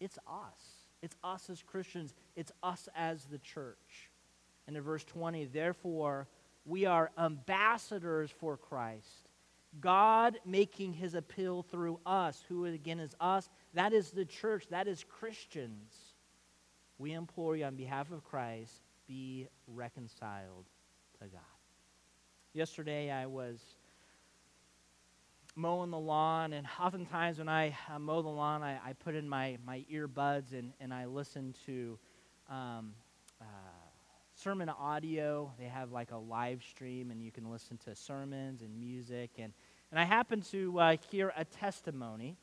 It's 0.00 0.18
us. 0.26 0.86
It's 1.02 1.16
us 1.22 1.50
as 1.50 1.62
Christians. 1.62 2.14
It's 2.34 2.52
us 2.62 2.88
as 2.96 3.24
the 3.24 3.38
church. 3.38 4.10
And 4.66 4.76
in 4.76 4.82
verse 4.82 5.04
20, 5.04 5.46
therefore, 5.46 6.28
we 6.64 6.86
are 6.86 7.10
ambassadors 7.18 8.30
for 8.30 8.56
Christ. 8.56 9.28
God 9.80 10.38
making 10.44 10.92
his 10.92 11.14
appeal 11.14 11.62
through 11.62 11.98
us, 12.04 12.44
who 12.48 12.66
again 12.66 13.00
is 13.00 13.14
us. 13.20 13.48
That 13.74 13.92
is 13.92 14.10
the 14.10 14.24
church. 14.24 14.66
That 14.70 14.86
is 14.86 15.04
Christians. 15.04 15.94
We 16.98 17.12
implore 17.12 17.56
you 17.56 17.64
on 17.64 17.74
behalf 17.74 18.12
of 18.12 18.22
Christ, 18.22 18.72
be 19.08 19.48
reconciled 19.66 20.66
to 21.20 21.26
God. 21.26 21.40
Yesterday, 22.52 23.10
I 23.10 23.26
was 23.26 23.60
mowing 25.54 25.90
the 25.90 25.98
lawn, 25.98 26.52
and 26.52 26.66
oftentimes 26.80 27.38
when 27.38 27.48
I 27.48 27.74
mow 27.98 28.22
the 28.22 28.28
lawn, 28.28 28.62
I, 28.62 28.78
I, 28.84 28.92
put 28.92 29.14
in 29.14 29.28
my, 29.28 29.58
my 29.66 29.84
earbuds 29.92 30.52
and, 30.52 30.72
and 30.80 30.92
I 30.94 31.06
listen 31.06 31.54
to 31.66 31.98
um, 32.48 32.92
SermonAudio. 34.42 35.50
They 35.58 35.66
have 35.66 35.92
like 35.92 36.10
a 36.10 36.16
live 36.16 36.62
stream, 36.62 37.10
and 37.10 37.22
you 37.22 37.30
can 37.30 37.50
listen 37.50 37.78
to 37.78 37.94
sermons 37.94 38.62
and 38.62 38.78
music. 38.78 39.30
And, 39.38 39.52
and 39.90 40.00
I 40.00 40.04
happened 40.04 40.44
to 40.50 40.78
uh, 40.78 40.96
hear 41.10 41.32
a 41.36 41.44
testimony. 41.44 42.36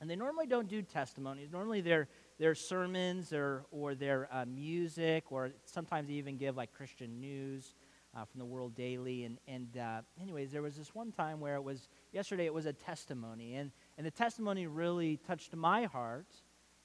And 0.00 0.10
they 0.10 0.16
normally 0.16 0.46
don't 0.46 0.68
do 0.68 0.82
testimonies. 0.82 1.50
Normally 1.52 1.80
they're, 1.80 2.08
they're 2.38 2.54
sermons 2.54 3.32
or, 3.32 3.64
or 3.70 3.94
their 3.94 4.28
uh, 4.30 4.44
music, 4.44 5.30
or 5.30 5.52
sometimes 5.64 6.08
they 6.08 6.14
even 6.14 6.36
give 6.36 6.56
like 6.56 6.72
Christian 6.72 7.20
news 7.20 7.74
uh, 8.14 8.24
from 8.24 8.38
the 8.38 8.44
World 8.44 8.74
Daily. 8.74 9.24
And, 9.24 9.38
and 9.48 9.76
uh, 9.76 10.02
anyways, 10.20 10.52
there 10.52 10.62
was 10.62 10.76
this 10.76 10.94
one 10.94 11.12
time 11.12 11.40
where 11.40 11.54
it 11.54 11.62
was, 11.62 11.88
yesterday 12.12 12.44
it 12.44 12.52
was 12.52 12.66
a 12.66 12.72
testimony. 12.72 13.54
And, 13.54 13.70
and 13.96 14.06
the 14.06 14.10
testimony 14.10 14.66
really 14.66 15.16
touched 15.16 15.54
my 15.54 15.84
heart, 15.84 16.26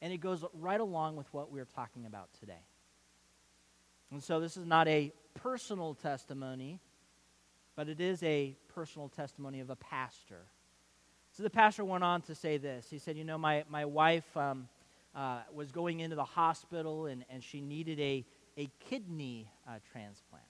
and 0.02 0.14
it 0.14 0.20
goes 0.20 0.46
right 0.54 0.80
along 0.80 1.18
with 1.18 1.28
what 1.34 1.52
we're 1.52 1.66
talking 1.66 2.06
about 2.06 2.30
today. 2.40 2.64
And 4.12 4.24
so 4.24 4.40
this 4.40 4.58
is 4.58 4.66
not 4.66 4.88
a 4.88 5.12
personal 5.36 5.94
testimony, 5.94 6.80
but 7.76 7.90
it 7.90 8.02
is 8.02 8.22
a 8.24 8.56
personal 8.74 9.10
testimony 9.10 9.60
of 9.60 9.70
a 9.70 9.76
pastor. 9.76 10.46
So 11.32 11.44
the 11.44 11.50
pastor 11.50 11.86
went 11.86 12.04
on 12.04 12.22
to 12.24 12.36
say 12.36 12.58
this. 12.58 12.88
He 12.90 12.98
said, 12.98 13.18
You 13.18 13.24
know, 13.24 13.38
my, 13.38 13.64
my 13.70 13.86
wife 13.86 14.36
um, 14.36 14.68
uh, 15.16 15.40
was 15.54 15.72
going 15.72 16.00
into 16.00 16.16
the 16.16 16.24
hospital 16.24 17.06
and, 17.06 17.24
and 17.30 17.44
she 17.44 17.62
needed 17.62 18.00
a, 18.00 18.26
a 18.58 18.70
kidney 18.90 19.52
uh, 19.68 19.74
transplant. 19.92 20.44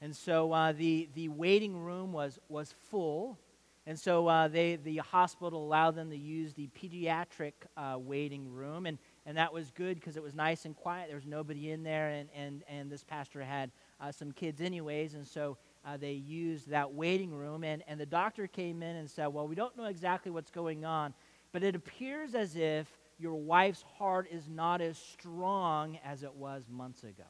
And 0.00 0.14
so 0.14 0.52
uh, 0.52 0.72
the, 0.72 1.08
the 1.14 1.28
waiting 1.28 1.76
room 1.76 2.12
was, 2.12 2.38
was 2.48 2.74
full. 2.88 3.38
And 3.86 3.98
so 3.98 4.28
uh, 4.28 4.48
they, 4.48 4.76
the 4.76 4.98
hospital 4.98 5.64
allowed 5.64 5.96
them 5.96 6.10
to 6.10 6.16
use 6.16 6.54
the 6.54 6.68
pediatric 6.80 7.54
uh, 7.76 7.96
waiting 7.98 8.52
room. 8.52 8.86
And, 8.86 8.98
and 9.28 9.36
that 9.36 9.52
was 9.52 9.70
good 9.72 9.96
because 9.96 10.16
it 10.16 10.22
was 10.22 10.34
nice 10.34 10.64
and 10.64 10.74
quiet. 10.74 11.08
There 11.08 11.16
was 11.16 11.26
nobody 11.26 11.70
in 11.70 11.82
there. 11.82 12.08
And, 12.08 12.30
and, 12.34 12.62
and 12.66 12.90
this 12.90 13.04
pastor 13.04 13.42
had 13.42 13.70
uh, 14.00 14.10
some 14.10 14.32
kids, 14.32 14.62
anyways. 14.62 15.12
And 15.12 15.26
so 15.26 15.58
uh, 15.84 15.98
they 15.98 16.12
used 16.12 16.70
that 16.70 16.94
waiting 16.94 17.34
room. 17.34 17.62
And, 17.62 17.82
and 17.86 18.00
the 18.00 18.06
doctor 18.06 18.46
came 18.46 18.82
in 18.82 18.96
and 18.96 19.08
said, 19.08 19.26
Well, 19.26 19.46
we 19.46 19.54
don't 19.54 19.76
know 19.76 19.84
exactly 19.84 20.32
what's 20.32 20.50
going 20.50 20.86
on, 20.86 21.12
but 21.52 21.62
it 21.62 21.76
appears 21.76 22.34
as 22.34 22.56
if 22.56 22.86
your 23.18 23.34
wife's 23.34 23.84
heart 23.98 24.28
is 24.32 24.48
not 24.48 24.80
as 24.80 24.96
strong 24.96 25.98
as 26.02 26.22
it 26.22 26.34
was 26.34 26.62
months 26.70 27.04
ago. 27.04 27.24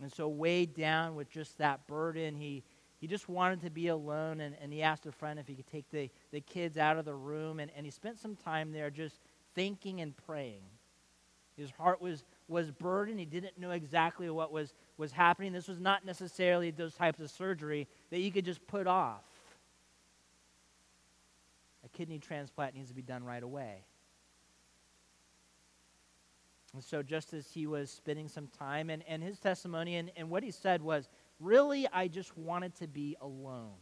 And 0.00 0.10
so, 0.10 0.28
weighed 0.28 0.74
down 0.74 1.14
with 1.14 1.28
just 1.28 1.58
that 1.58 1.86
burden, 1.86 2.36
he, 2.36 2.64
he 3.06 3.08
just 3.08 3.28
wanted 3.28 3.60
to 3.60 3.70
be 3.70 3.86
alone. 3.86 4.40
And, 4.40 4.56
and 4.60 4.72
he 4.72 4.82
asked 4.82 5.06
a 5.06 5.12
friend 5.12 5.38
if 5.38 5.46
he 5.46 5.54
could 5.54 5.68
take 5.68 5.88
the, 5.92 6.10
the 6.32 6.40
kids 6.40 6.76
out 6.76 6.96
of 6.96 7.04
the 7.04 7.14
room. 7.14 7.60
And, 7.60 7.70
and 7.76 7.86
he 7.86 7.92
spent 7.92 8.18
some 8.18 8.34
time 8.34 8.72
there 8.72 8.90
just 8.90 9.20
thinking 9.54 10.00
and 10.00 10.12
praying. 10.26 10.62
His 11.56 11.70
heart 11.70 12.02
was, 12.02 12.24
was 12.48 12.72
burdened. 12.72 13.20
He 13.20 13.24
didn't 13.24 13.60
know 13.60 13.70
exactly 13.70 14.28
what 14.28 14.50
was, 14.50 14.74
was 14.98 15.12
happening. 15.12 15.52
This 15.52 15.68
was 15.68 15.78
not 15.78 16.04
necessarily 16.04 16.72
those 16.72 16.94
types 16.96 17.20
of 17.20 17.30
surgery 17.30 17.86
that 18.10 18.18
you 18.18 18.32
could 18.32 18.44
just 18.44 18.66
put 18.66 18.88
off. 18.88 19.22
A 21.84 21.88
kidney 21.96 22.18
transplant 22.18 22.74
needs 22.74 22.88
to 22.88 22.94
be 22.94 23.02
done 23.02 23.22
right 23.22 23.44
away. 23.44 23.84
And 26.74 26.82
so, 26.82 27.04
just 27.04 27.32
as 27.34 27.46
he 27.52 27.68
was 27.68 27.88
spending 27.88 28.26
some 28.26 28.48
time, 28.48 28.90
and, 28.90 29.04
and 29.06 29.22
his 29.22 29.38
testimony, 29.38 29.94
and, 29.94 30.10
and 30.16 30.28
what 30.28 30.42
he 30.42 30.50
said 30.50 30.82
was, 30.82 31.08
Really, 31.38 31.86
I 31.92 32.08
just 32.08 32.36
wanted 32.36 32.74
to 32.76 32.86
be 32.86 33.16
alone. 33.20 33.74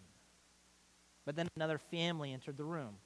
But 1.24 1.36
then 1.36 1.48
another 1.56 1.78
family 1.78 2.32
entered 2.32 2.56
the 2.56 2.64
room. 2.64 2.96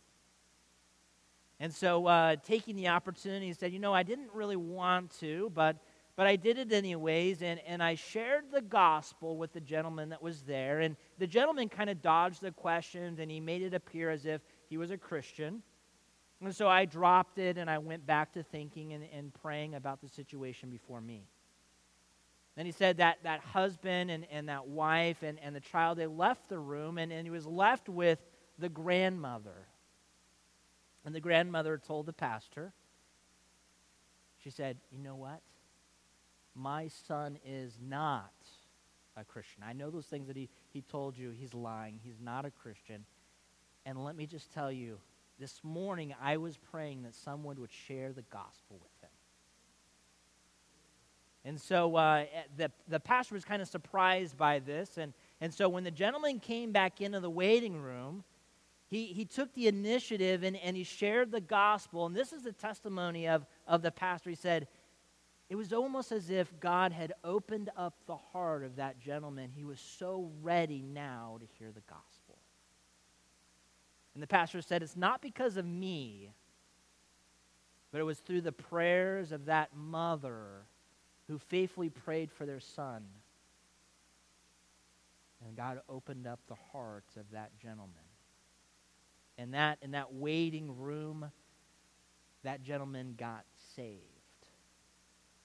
And 1.60 1.74
so, 1.74 2.06
uh, 2.06 2.36
taking 2.36 2.76
the 2.76 2.88
opportunity, 2.88 3.46
he 3.46 3.52
said, 3.52 3.72
You 3.72 3.78
know, 3.78 3.92
I 3.92 4.02
didn't 4.02 4.30
really 4.32 4.56
want 4.56 5.10
to, 5.20 5.50
but, 5.54 5.76
but 6.14 6.26
I 6.26 6.36
did 6.36 6.56
it 6.56 6.72
anyways. 6.72 7.42
And, 7.42 7.60
and 7.66 7.82
I 7.82 7.96
shared 7.96 8.44
the 8.52 8.62
gospel 8.62 9.36
with 9.36 9.52
the 9.52 9.60
gentleman 9.60 10.10
that 10.10 10.22
was 10.22 10.42
there. 10.42 10.80
And 10.80 10.96
the 11.18 11.26
gentleman 11.26 11.68
kind 11.68 11.90
of 11.90 12.00
dodged 12.00 12.40
the 12.40 12.52
questions 12.52 13.18
and 13.18 13.30
he 13.30 13.40
made 13.40 13.62
it 13.62 13.74
appear 13.74 14.10
as 14.10 14.24
if 14.24 14.40
he 14.68 14.76
was 14.76 14.90
a 14.92 14.98
Christian. 14.98 15.62
And 16.40 16.54
so 16.54 16.68
I 16.68 16.84
dropped 16.84 17.38
it 17.38 17.58
and 17.58 17.68
I 17.68 17.78
went 17.78 18.06
back 18.06 18.32
to 18.34 18.44
thinking 18.44 18.92
and, 18.92 19.04
and 19.12 19.34
praying 19.34 19.74
about 19.74 20.00
the 20.00 20.08
situation 20.08 20.70
before 20.70 21.00
me. 21.00 21.24
Then 22.58 22.66
he 22.66 22.72
said 22.72 22.96
that 22.96 23.18
that 23.22 23.38
husband 23.38 24.10
and, 24.10 24.26
and 24.32 24.48
that 24.48 24.66
wife 24.66 25.22
and, 25.22 25.38
and 25.44 25.54
the 25.54 25.60
child, 25.60 25.96
they 25.96 26.08
left 26.08 26.48
the 26.48 26.58
room 26.58 26.98
and, 26.98 27.12
and 27.12 27.24
he 27.24 27.30
was 27.30 27.46
left 27.46 27.88
with 27.88 28.18
the 28.58 28.68
grandmother. 28.68 29.68
And 31.04 31.14
the 31.14 31.20
grandmother 31.20 31.78
told 31.78 32.06
the 32.06 32.12
pastor, 32.12 32.72
she 34.42 34.50
said, 34.50 34.76
You 34.90 34.98
know 34.98 35.14
what? 35.14 35.40
My 36.56 36.88
son 37.06 37.38
is 37.46 37.78
not 37.80 38.32
a 39.16 39.22
Christian. 39.22 39.62
I 39.64 39.72
know 39.72 39.92
those 39.92 40.06
things 40.06 40.26
that 40.26 40.36
he, 40.36 40.48
he 40.72 40.82
told 40.82 41.16
you. 41.16 41.30
He's 41.30 41.54
lying. 41.54 42.00
He's 42.02 42.18
not 42.20 42.44
a 42.44 42.50
Christian. 42.50 43.04
And 43.86 44.02
let 44.02 44.16
me 44.16 44.26
just 44.26 44.52
tell 44.52 44.72
you, 44.72 44.98
this 45.38 45.60
morning 45.62 46.12
I 46.20 46.38
was 46.38 46.56
praying 46.56 47.04
that 47.04 47.14
someone 47.14 47.60
would 47.60 47.70
share 47.70 48.12
the 48.12 48.22
gospel 48.22 48.80
with. 48.82 48.97
And 51.48 51.58
so 51.58 51.96
uh, 51.96 52.26
eh, 52.30 52.42
the, 52.58 52.70
the 52.88 53.00
pastor 53.00 53.34
was 53.34 53.42
kind 53.42 53.62
of 53.62 53.68
surprised 53.68 54.36
by 54.36 54.58
this. 54.58 54.98
And, 54.98 55.14
and 55.40 55.52
so 55.52 55.66
when 55.66 55.82
the 55.82 55.90
gentleman 55.90 56.40
came 56.40 56.72
back 56.72 57.00
into 57.00 57.20
the 57.20 57.30
waiting 57.30 57.80
room, 57.80 58.22
he, 58.86 59.06
he 59.06 59.24
took 59.24 59.54
the 59.54 59.66
initiative 59.66 60.42
and, 60.42 60.58
and 60.58 60.76
he 60.76 60.84
shared 60.84 61.30
the 61.30 61.40
gospel. 61.40 62.04
And 62.04 62.14
this 62.14 62.34
is 62.34 62.42
the 62.42 62.52
testimony 62.52 63.28
of, 63.28 63.46
of 63.66 63.80
the 63.80 63.90
pastor. 63.90 64.28
He 64.28 64.36
said, 64.36 64.68
It 65.48 65.56
was 65.56 65.72
almost 65.72 66.12
as 66.12 66.28
if 66.28 66.52
God 66.60 66.92
had 66.92 67.14
opened 67.24 67.70
up 67.78 67.94
the 68.06 68.16
heart 68.16 68.62
of 68.62 68.76
that 68.76 69.00
gentleman. 69.00 69.50
He 69.50 69.64
was 69.64 69.80
so 69.80 70.30
ready 70.42 70.82
now 70.82 71.38
to 71.40 71.46
hear 71.58 71.72
the 71.72 71.80
gospel. 71.88 72.36
And 74.12 74.22
the 74.22 74.26
pastor 74.26 74.60
said, 74.60 74.82
It's 74.82 74.98
not 74.98 75.22
because 75.22 75.56
of 75.56 75.64
me, 75.64 76.30
but 77.90 78.02
it 78.02 78.04
was 78.04 78.18
through 78.18 78.42
the 78.42 78.52
prayers 78.52 79.32
of 79.32 79.46
that 79.46 79.74
mother 79.74 80.66
who 81.28 81.38
faithfully 81.38 81.90
prayed 81.90 82.32
for 82.32 82.46
their 82.46 82.60
son. 82.60 83.04
And 85.46 85.56
God 85.56 85.80
opened 85.88 86.26
up 86.26 86.40
the 86.48 86.56
hearts 86.72 87.16
of 87.16 87.30
that 87.32 87.56
gentleman. 87.58 87.94
And 89.36 89.54
that 89.54 89.78
in 89.82 89.92
that 89.92 90.12
waiting 90.12 90.76
room, 90.78 91.30
that 92.42 92.62
gentleman 92.62 93.14
got 93.16 93.44
saved. 93.76 94.02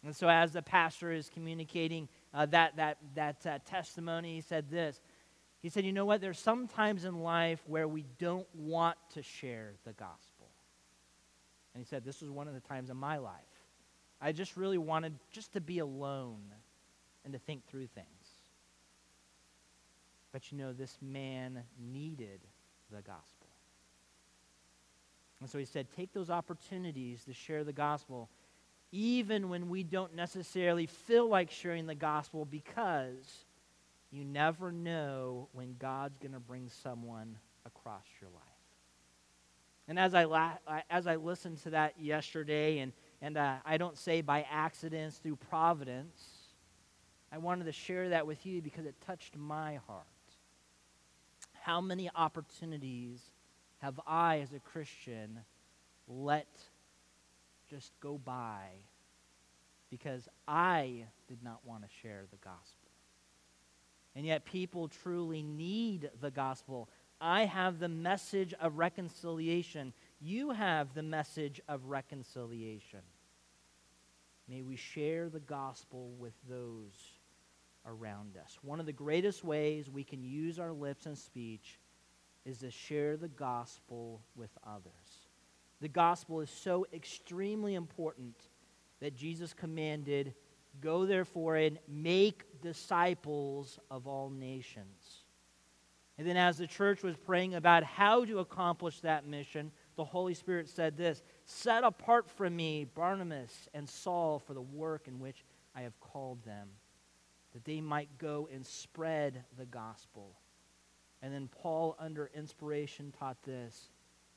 And 0.03 0.15
so, 0.15 0.27
as 0.27 0.51
the 0.51 0.61
pastor 0.61 1.11
is 1.11 1.29
communicating 1.29 2.09
uh, 2.33 2.45
that, 2.47 2.75
that, 2.75 2.97
that 3.15 3.45
uh, 3.45 3.59
testimony, 3.65 4.35
he 4.35 4.41
said 4.41 4.69
this. 4.69 4.99
He 5.61 5.69
said, 5.69 5.85
You 5.85 5.93
know 5.93 6.05
what? 6.05 6.19
There's 6.19 6.39
some 6.39 6.67
times 6.67 7.05
in 7.05 7.21
life 7.21 7.61
where 7.67 7.87
we 7.87 8.05
don't 8.19 8.47
want 8.53 8.97
to 9.13 9.21
share 9.21 9.75
the 9.85 9.93
gospel. 9.93 10.49
And 11.73 11.81
he 11.83 11.87
said, 11.87 12.03
This 12.03 12.21
was 12.21 12.29
one 12.29 12.47
of 12.47 12.53
the 12.53 12.59
times 12.59 12.89
in 12.89 12.97
my 12.97 13.17
life. 13.17 13.52
I 14.23 14.31
just 14.31 14.55
really 14.55 14.77
wanted 14.77 15.13
just 15.31 15.51
to 15.53 15.61
be 15.61 15.79
alone 15.79 16.53
and 17.25 17.33
to 17.33 17.39
think 17.39 17.67
through 17.67 17.87
things. 17.87 18.07
But 20.31 20.49
you 20.49 20.57
know, 20.57 20.71
this 20.71 20.97
man 21.01 21.63
needed 21.77 22.39
the 22.89 23.01
gospel. 23.01 23.47
And 25.41 25.49
so 25.49 25.57
he 25.57 25.65
said, 25.65 25.87
take 25.97 26.13
those 26.13 26.29
opportunities 26.29 27.25
to 27.25 27.33
share 27.33 27.65
the 27.65 27.73
gospel, 27.73 28.29
even 28.93 29.49
when 29.49 29.67
we 29.67 29.83
don't 29.83 30.15
necessarily 30.15 30.85
feel 30.85 31.27
like 31.27 31.51
sharing 31.51 31.85
the 31.85 31.95
gospel, 31.95 32.45
because 32.45 33.45
you 34.09 34.23
never 34.23 34.71
know 34.71 35.49
when 35.51 35.75
God's 35.77 36.17
going 36.17 36.31
to 36.31 36.39
bring 36.39 36.69
someone 36.81 37.37
across 37.65 38.05
your 38.21 38.29
life. 38.29 38.41
And 39.89 39.99
as 39.99 40.13
I, 40.13 40.23
la- 40.23 40.53
as 40.89 41.07
I 41.07 41.17
listened 41.17 41.61
to 41.63 41.71
that 41.71 41.99
yesterday 41.99 42.79
and 42.79 42.93
and 43.23 43.37
uh, 43.37 43.55
I 43.65 43.77
don't 43.77 43.97
say 43.97 44.19
by 44.19 44.45
accidents 44.51 45.15
through 45.15 45.37
providence. 45.37 46.21
I 47.31 47.37
wanted 47.37 47.63
to 47.67 47.71
share 47.71 48.09
that 48.09 48.27
with 48.27 48.45
you 48.45 48.61
because 48.61 48.85
it 48.85 48.95
touched 49.07 49.37
my 49.37 49.75
heart. 49.87 50.05
How 51.53 51.79
many 51.79 52.09
opportunities 52.13 53.21
have 53.77 53.97
I, 54.05 54.41
as 54.41 54.51
a 54.51 54.59
Christian, 54.59 55.39
let 56.05 56.49
just 57.69 57.93
go 58.01 58.17
by 58.17 58.65
because 59.89 60.27
I 60.45 61.05
did 61.29 61.41
not 61.41 61.61
want 61.65 61.83
to 61.83 61.89
share 62.01 62.25
the 62.29 62.37
gospel? 62.43 62.89
And 64.17 64.25
yet, 64.25 64.43
people 64.43 64.89
truly 64.89 65.43
need 65.43 66.11
the 66.19 66.29
gospel. 66.29 66.89
I 67.21 67.45
have 67.45 67.79
the 67.79 67.87
message 67.87 68.53
of 68.59 68.77
reconciliation. 68.77 69.93
You 70.19 70.49
have 70.51 70.93
the 70.93 71.03
message 71.03 71.61
of 71.69 71.85
reconciliation. 71.85 72.99
May 74.47 74.61
we 74.61 74.75
share 74.75 75.29
the 75.29 75.39
gospel 75.39 76.11
with 76.19 76.33
those 76.49 76.93
around 77.85 78.37
us. 78.37 78.57
One 78.61 78.79
of 78.79 78.85
the 78.85 78.93
greatest 78.93 79.43
ways 79.43 79.89
we 79.89 80.03
can 80.03 80.23
use 80.23 80.59
our 80.59 80.71
lips 80.71 81.05
and 81.05 81.17
speech 81.17 81.79
is 82.45 82.59
to 82.59 82.71
share 82.71 83.17
the 83.17 83.29
gospel 83.29 84.21
with 84.35 84.51
others. 84.65 85.27
The 85.81 85.87
gospel 85.87 86.41
is 86.41 86.49
so 86.49 86.85
extremely 86.93 87.75
important 87.75 88.35
that 88.99 89.15
Jesus 89.15 89.53
commanded, 89.53 90.33
Go 90.81 91.05
therefore 91.05 91.57
and 91.57 91.77
make 91.87 92.61
disciples 92.61 93.77
of 93.91 94.07
all 94.07 94.29
nations. 94.29 95.23
And 96.17 96.27
then, 96.27 96.37
as 96.37 96.57
the 96.57 96.67
church 96.67 97.03
was 97.03 97.15
praying 97.15 97.55
about 97.55 97.83
how 97.83 98.25
to 98.25 98.39
accomplish 98.39 98.99
that 99.01 99.27
mission, 99.27 99.71
the 99.95 100.03
Holy 100.03 100.33
Spirit 100.33 100.69
said 100.69 100.95
this 100.97 101.21
Set 101.45 101.83
apart 101.83 102.29
from 102.29 102.55
me 102.55 102.85
Barnabas 102.85 103.67
and 103.73 103.87
Saul 103.87 104.39
for 104.39 104.53
the 104.53 104.61
work 104.61 105.07
in 105.07 105.19
which 105.19 105.43
I 105.75 105.81
have 105.81 105.99
called 105.99 106.43
them, 106.43 106.69
that 107.53 107.65
they 107.65 107.81
might 107.81 108.17
go 108.17 108.47
and 108.51 108.65
spread 108.65 109.43
the 109.57 109.65
gospel. 109.65 110.37
And 111.21 111.33
then 111.33 111.47
Paul, 111.47 111.95
under 111.99 112.29
inspiration, 112.35 113.13
taught 113.17 113.41
this. 113.43 113.89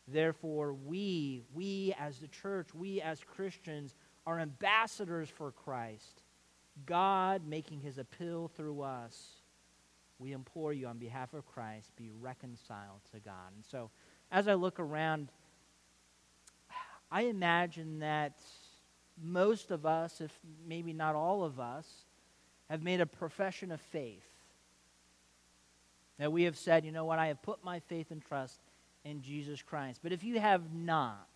Therefore, 0.09 0.73
we, 0.73 1.43
we 1.53 1.95
as 1.99 2.19
the 2.19 2.29
church, 2.29 2.69
we 2.75 3.01
as 3.01 3.21
Christians, 3.25 3.95
are 4.27 4.39
ambassadors 4.39 5.29
for 5.29 5.51
Christ. 5.51 6.23
God 6.85 7.43
making 7.47 7.81
his 7.81 7.99
appeal 7.99 8.49
through 8.49 8.83
us. 8.83 9.43
We 10.19 10.33
implore 10.33 10.73
you 10.73 10.87
on 10.87 10.99
behalf 10.99 11.35
of 11.35 11.47
Christ, 11.47 11.91
be 11.97 12.11
reconciled 12.21 13.01
to 13.13 13.21
God. 13.21 13.53
And 13.55 13.65
so, 13.65 13.91
as 14.31 14.49
I 14.49 14.55
look 14.55 14.81
around, 14.81 15.31
I 17.11 17.23
imagine 17.23 18.01
that 18.01 18.39
most 19.23 19.71
of 19.71 19.87
us, 19.87 20.21
if 20.21 20.33
maybe 20.67 20.93
not 20.93 21.15
all 21.15 21.45
of 21.45 21.61
us, 21.61 21.87
have 22.69 22.83
made 22.83 23.01
a 23.01 23.07
profession 23.07 23.71
of 23.71 23.81
faith. 23.81 24.27
That 26.19 26.33
we 26.33 26.45
have 26.45 26.57
said, 26.57 26.85
you 26.85 26.93
know 26.93 27.05
what, 27.05 27.19
I 27.19 27.29
have 27.29 27.43
put 27.43 27.65
my 27.65 27.81
faith 27.81 28.11
and 28.11 28.23
trust 28.23 28.59
in 29.05 29.23
Jesus 29.23 29.63
Christ. 29.63 30.01
But 30.03 30.13
if 30.13 30.25
you 30.25 30.41
have 30.41 30.73
not, 30.75 31.29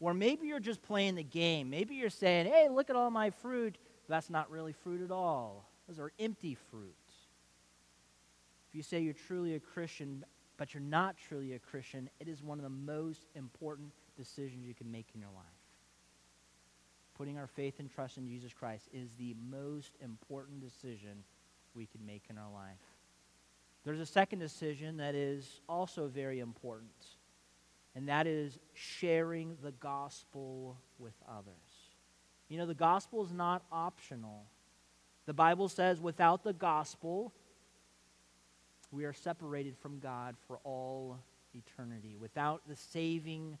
or 0.00 0.14
maybe 0.14 0.46
you're 0.46 0.60
just 0.60 0.82
playing 0.82 1.16
the 1.16 1.24
game, 1.24 1.70
maybe 1.70 1.94
you're 1.94 2.10
saying, 2.10 2.46
hey, 2.46 2.68
look 2.70 2.90
at 2.90 2.96
all 2.96 3.10
my 3.10 3.30
fruit, 3.30 3.78
that's 4.08 4.30
not 4.30 4.50
really 4.50 4.72
fruit 4.72 5.02
at 5.02 5.10
all. 5.10 5.68
Those 5.88 5.98
are 5.98 6.12
empty 6.18 6.56
fruit. 6.70 6.94
If 8.68 8.74
you 8.74 8.82
say 8.82 9.00
you're 9.00 9.14
truly 9.14 9.54
a 9.54 9.60
Christian, 9.60 10.24
but 10.56 10.74
you're 10.74 10.82
not 10.82 11.16
truly 11.28 11.54
a 11.54 11.58
Christian, 11.58 12.10
it 12.20 12.28
is 12.28 12.42
one 12.42 12.58
of 12.58 12.64
the 12.64 12.68
most 12.68 13.22
important 13.34 13.90
decisions 14.16 14.66
you 14.66 14.74
can 14.74 14.90
make 14.90 15.06
in 15.14 15.20
your 15.20 15.30
life. 15.30 15.44
Putting 17.16 17.38
our 17.38 17.46
faith 17.46 17.78
and 17.78 17.88
trust 17.88 18.18
in 18.18 18.26
Jesus 18.26 18.52
Christ 18.52 18.88
is 18.92 19.08
the 19.18 19.36
most 19.48 19.92
important 20.02 20.60
decision 20.60 21.22
we 21.74 21.86
can 21.86 22.04
make 22.04 22.24
in 22.28 22.38
our 22.38 22.50
life. 22.52 22.80
There's 23.84 24.00
a 24.00 24.06
second 24.06 24.38
decision 24.38 24.96
that 24.96 25.14
is 25.14 25.60
also 25.68 26.08
very 26.08 26.40
important, 26.40 26.90
and 27.94 28.08
that 28.08 28.26
is 28.26 28.58
sharing 28.72 29.56
the 29.62 29.72
gospel 29.72 30.76
with 30.98 31.14
others. 31.28 31.54
You 32.48 32.58
know, 32.58 32.66
the 32.66 32.74
gospel 32.74 33.24
is 33.24 33.32
not 33.32 33.62
optional. 33.70 34.44
The 35.26 35.34
Bible 35.34 35.68
says 35.68 36.00
without 36.00 36.42
the 36.42 36.52
gospel, 36.52 37.32
we 38.90 39.04
are 39.04 39.12
separated 39.12 39.76
from 39.76 39.98
God 39.98 40.36
for 40.46 40.58
all 40.64 41.18
eternity. 41.54 42.16
Without 42.18 42.62
the 42.68 42.76
saving 42.76 43.58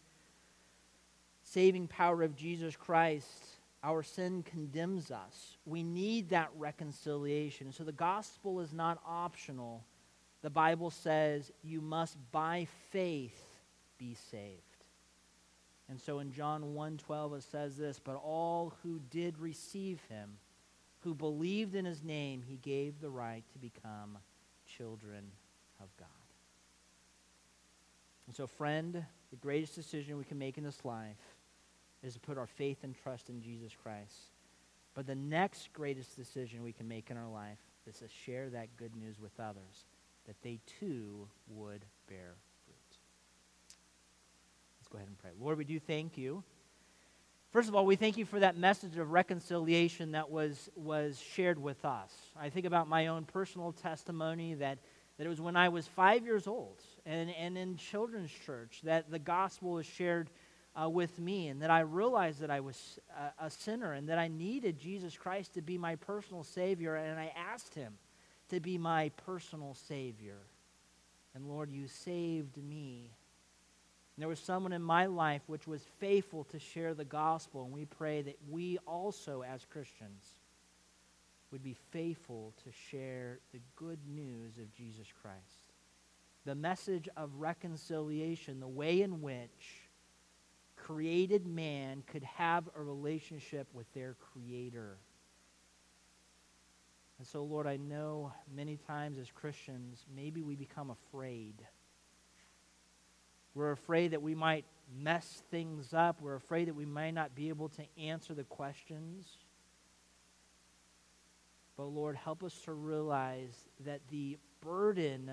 saving 1.44 1.86
power 1.86 2.22
of 2.22 2.34
Jesus 2.34 2.74
Christ, 2.74 3.28
our 3.82 4.02
sin 4.02 4.42
condemns 4.42 5.10
us. 5.10 5.56
We 5.66 5.82
need 5.82 6.30
that 6.30 6.50
reconciliation. 6.56 7.70
So 7.70 7.84
the 7.84 7.92
gospel 7.92 8.60
is 8.60 8.72
not 8.72 8.98
optional. 9.06 9.84
The 10.42 10.50
Bible 10.50 10.90
says 10.90 11.52
you 11.62 11.80
must 11.80 12.16
by 12.32 12.66
faith 12.90 13.60
be 13.98 14.16
saved. 14.30 14.60
And 15.88 16.00
so 16.00 16.18
in 16.18 16.32
John 16.32 16.74
1:12 16.74 17.36
it 17.36 17.42
says 17.42 17.76
this, 17.76 18.00
but 18.02 18.16
all 18.16 18.74
who 18.82 19.00
did 19.10 19.38
receive 19.38 20.00
him, 20.08 20.38
who 21.00 21.14
believed 21.14 21.74
in 21.74 21.84
his 21.84 22.02
name, 22.02 22.42
he 22.42 22.56
gave 22.56 23.00
the 23.00 23.10
right 23.10 23.44
to 23.52 23.58
become 23.58 24.18
children 24.66 25.30
of 25.78 25.94
God. 25.98 26.08
And 28.26 28.34
so 28.34 28.46
friend, 28.46 29.04
the 29.30 29.36
greatest 29.36 29.74
decision 29.74 30.16
we 30.16 30.24
can 30.24 30.38
make 30.38 30.56
in 30.56 30.64
this 30.64 30.84
life 30.86 31.33
is 32.04 32.14
to 32.14 32.20
put 32.20 32.38
our 32.38 32.46
faith 32.46 32.78
and 32.82 32.94
trust 32.94 33.28
in 33.28 33.40
Jesus 33.40 33.72
Christ. 33.82 34.32
But 34.94 35.06
the 35.06 35.14
next 35.14 35.72
greatest 35.72 36.16
decision 36.16 36.62
we 36.62 36.72
can 36.72 36.86
make 36.86 37.10
in 37.10 37.16
our 37.16 37.28
life 37.28 37.58
is 37.86 37.96
to 37.98 38.08
share 38.08 38.48
that 38.50 38.76
good 38.76 38.94
news 38.94 39.20
with 39.20 39.38
others, 39.40 39.86
that 40.26 40.36
they 40.42 40.60
too 40.80 41.26
would 41.48 41.84
bear 42.08 42.34
fruit. 42.64 42.98
Let's 44.78 44.88
go 44.88 44.98
ahead 44.98 45.08
and 45.08 45.18
pray. 45.18 45.30
Lord, 45.40 45.58
we 45.58 45.64
do 45.64 45.80
thank 45.80 46.16
you 46.16 46.44
First 47.54 47.68
of 47.68 47.76
all, 47.76 47.86
we 47.86 47.94
thank 47.94 48.16
you 48.16 48.24
for 48.24 48.40
that 48.40 48.56
message 48.56 48.98
of 48.98 49.12
reconciliation 49.12 50.10
that 50.10 50.28
was, 50.28 50.68
was 50.74 51.20
shared 51.20 51.56
with 51.56 51.84
us. 51.84 52.12
I 52.36 52.48
think 52.48 52.66
about 52.66 52.88
my 52.88 53.06
own 53.06 53.26
personal 53.26 53.70
testimony 53.70 54.54
that, 54.54 54.78
that 55.16 55.24
it 55.24 55.28
was 55.28 55.40
when 55.40 55.54
I 55.54 55.68
was 55.68 55.86
five 55.86 56.24
years 56.24 56.48
old 56.48 56.82
and, 57.06 57.30
and 57.30 57.56
in 57.56 57.76
children's 57.76 58.32
church 58.32 58.80
that 58.82 59.08
the 59.08 59.20
gospel 59.20 59.70
was 59.70 59.86
shared 59.86 60.30
uh, 60.80 60.88
with 60.88 61.18
me, 61.18 61.48
and 61.48 61.62
that 61.62 61.70
I 61.70 61.80
realized 61.80 62.40
that 62.40 62.50
I 62.50 62.60
was 62.60 62.98
a, 63.16 63.46
a 63.46 63.50
sinner 63.50 63.92
and 63.92 64.08
that 64.08 64.18
I 64.18 64.28
needed 64.28 64.78
Jesus 64.78 65.16
Christ 65.16 65.54
to 65.54 65.62
be 65.62 65.78
my 65.78 65.96
personal 65.96 66.42
Savior, 66.42 66.96
and 66.96 67.18
I 67.18 67.32
asked 67.36 67.74
Him 67.74 67.94
to 68.48 68.60
be 68.60 68.76
my 68.78 69.10
personal 69.24 69.74
Savior. 69.74 70.38
And 71.34 71.48
Lord, 71.48 71.70
you 71.70 71.86
saved 71.86 72.56
me. 72.56 73.10
And 74.16 74.22
there 74.22 74.28
was 74.28 74.38
someone 74.38 74.72
in 74.72 74.82
my 74.82 75.06
life 75.06 75.42
which 75.46 75.66
was 75.66 75.82
faithful 75.98 76.44
to 76.44 76.58
share 76.58 76.94
the 76.94 77.04
gospel, 77.04 77.64
and 77.64 77.72
we 77.72 77.84
pray 77.84 78.22
that 78.22 78.38
we 78.48 78.78
also, 78.86 79.42
as 79.42 79.64
Christians, 79.64 80.24
would 81.50 81.62
be 81.62 81.76
faithful 81.90 82.52
to 82.64 82.70
share 82.90 83.38
the 83.52 83.60
good 83.76 83.98
news 84.08 84.58
of 84.58 84.72
Jesus 84.74 85.06
Christ. 85.22 85.72
The 86.44 86.54
message 86.54 87.08
of 87.16 87.30
reconciliation, 87.38 88.60
the 88.60 88.68
way 88.68 89.02
in 89.02 89.22
which 89.22 89.83
created 90.86 91.46
man 91.46 92.02
could 92.06 92.22
have 92.22 92.68
a 92.76 92.82
relationship 92.82 93.66
with 93.72 93.90
their 93.94 94.16
Creator. 94.32 94.98
And 97.18 97.26
so, 97.26 97.42
Lord, 97.42 97.66
I 97.66 97.76
know 97.76 98.32
many 98.54 98.76
times 98.76 99.18
as 99.18 99.30
Christians, 99.30 100.04
maybe 100.14 100.42
we 100.42 100.56
become 100.56 100.90
afraid. 100.90 101.54
We're 103.54 103.70
afraid 103.70 104.10
that 104.10 104.20
we 104.20 104.34
might 104.34 104.66
mess 104.94 105.42
things 105.50 105.94
up. 105.94 106.20
We're 106.20 106.34
afraid 106.34 106.68
that 106.68 106.74
we 106.74 106.84
might 106.84 107.12
not 107.12 107.34
be 107.34 107.48
able 107.48 107.70
to 107.70 107.82
answer 107.98 108.34
the 108.34 108.44
questions. 108.44 109.26
But, 111.76 111.84
Lord, 111.84 112.16
help 112.16 112.44
us 112.44 112.54
to 112.64 112.72
realize 112.72 113.54
that 113.86 114.00
the 114.10 114.36
burden 114.60 115.30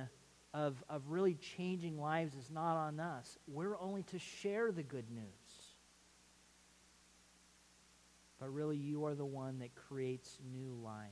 of, 0.54 0.84
of 0.89 1.10
really 1.10 1.36
changing 1.36 1.99
lives 1.99 2.36
is 2.36 2.49
not 2.49 2.78
on 2.78 2.99
us. 2.99 3.38
We're 3.47 3.78
only 3.80 4.04
to 4.04 4.20
share 4.20 4.72
the 4.72 4.84
good 4.84 5.10
news. 5.12 5.41
But 8.42 8.50
really, 8.50 8.76
you 8.76 9.06
are 9.06 9.14
the 9.14 9.24
one 9.24 9.60
that 9.60 9.76
creates 9.76 10.39
new 10.52 10.74
life. 10.84 11.06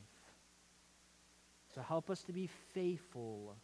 So 1.76 1.82
help 1.82 2.10
us 2.10 2.24
to 2.24 2.34
be 2.34 2.50
faithful 2.74 3.56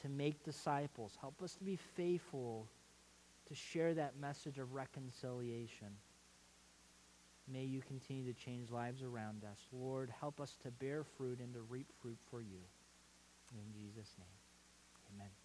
to 0.00 0.08
make 0.08 0.42
disciples. 0.42 1.16
Help 1.20 1.42
us 1.42 1.52
to 1.56 1.64
be 1.64 1.76
faithful 1.76 2.66
to 3.48 3.54
share 3.54 3.92
that 3.92 4.18
message 4.18 4.56
of 4.58 4.72
reconciliation. 4.72 5.88
May 7.52 7.64
you 7.64 7.82
continue 7.82 8.32
to 8.32 8.38
change 8.38 8.70
lives 8.70 9.02
around 9.02 9.44
us. 9.44 9.58
Lord, 9.70 10.10
help 10.20 10.40
us 10.40 10.56
to 10.62 10.70
bear 10.70 11.04
fruit 11.04 11.40
and 11.40 11.52
to 11.52 11.60
reap 11.60 11.88
fruit 12.00 12.18
for 12.30 12.40
you. 12.40 12.60
In 13.52 13.72
Jesus' 13.74 14.14
name. 14.18 15.14
Amen. 15.14 15.41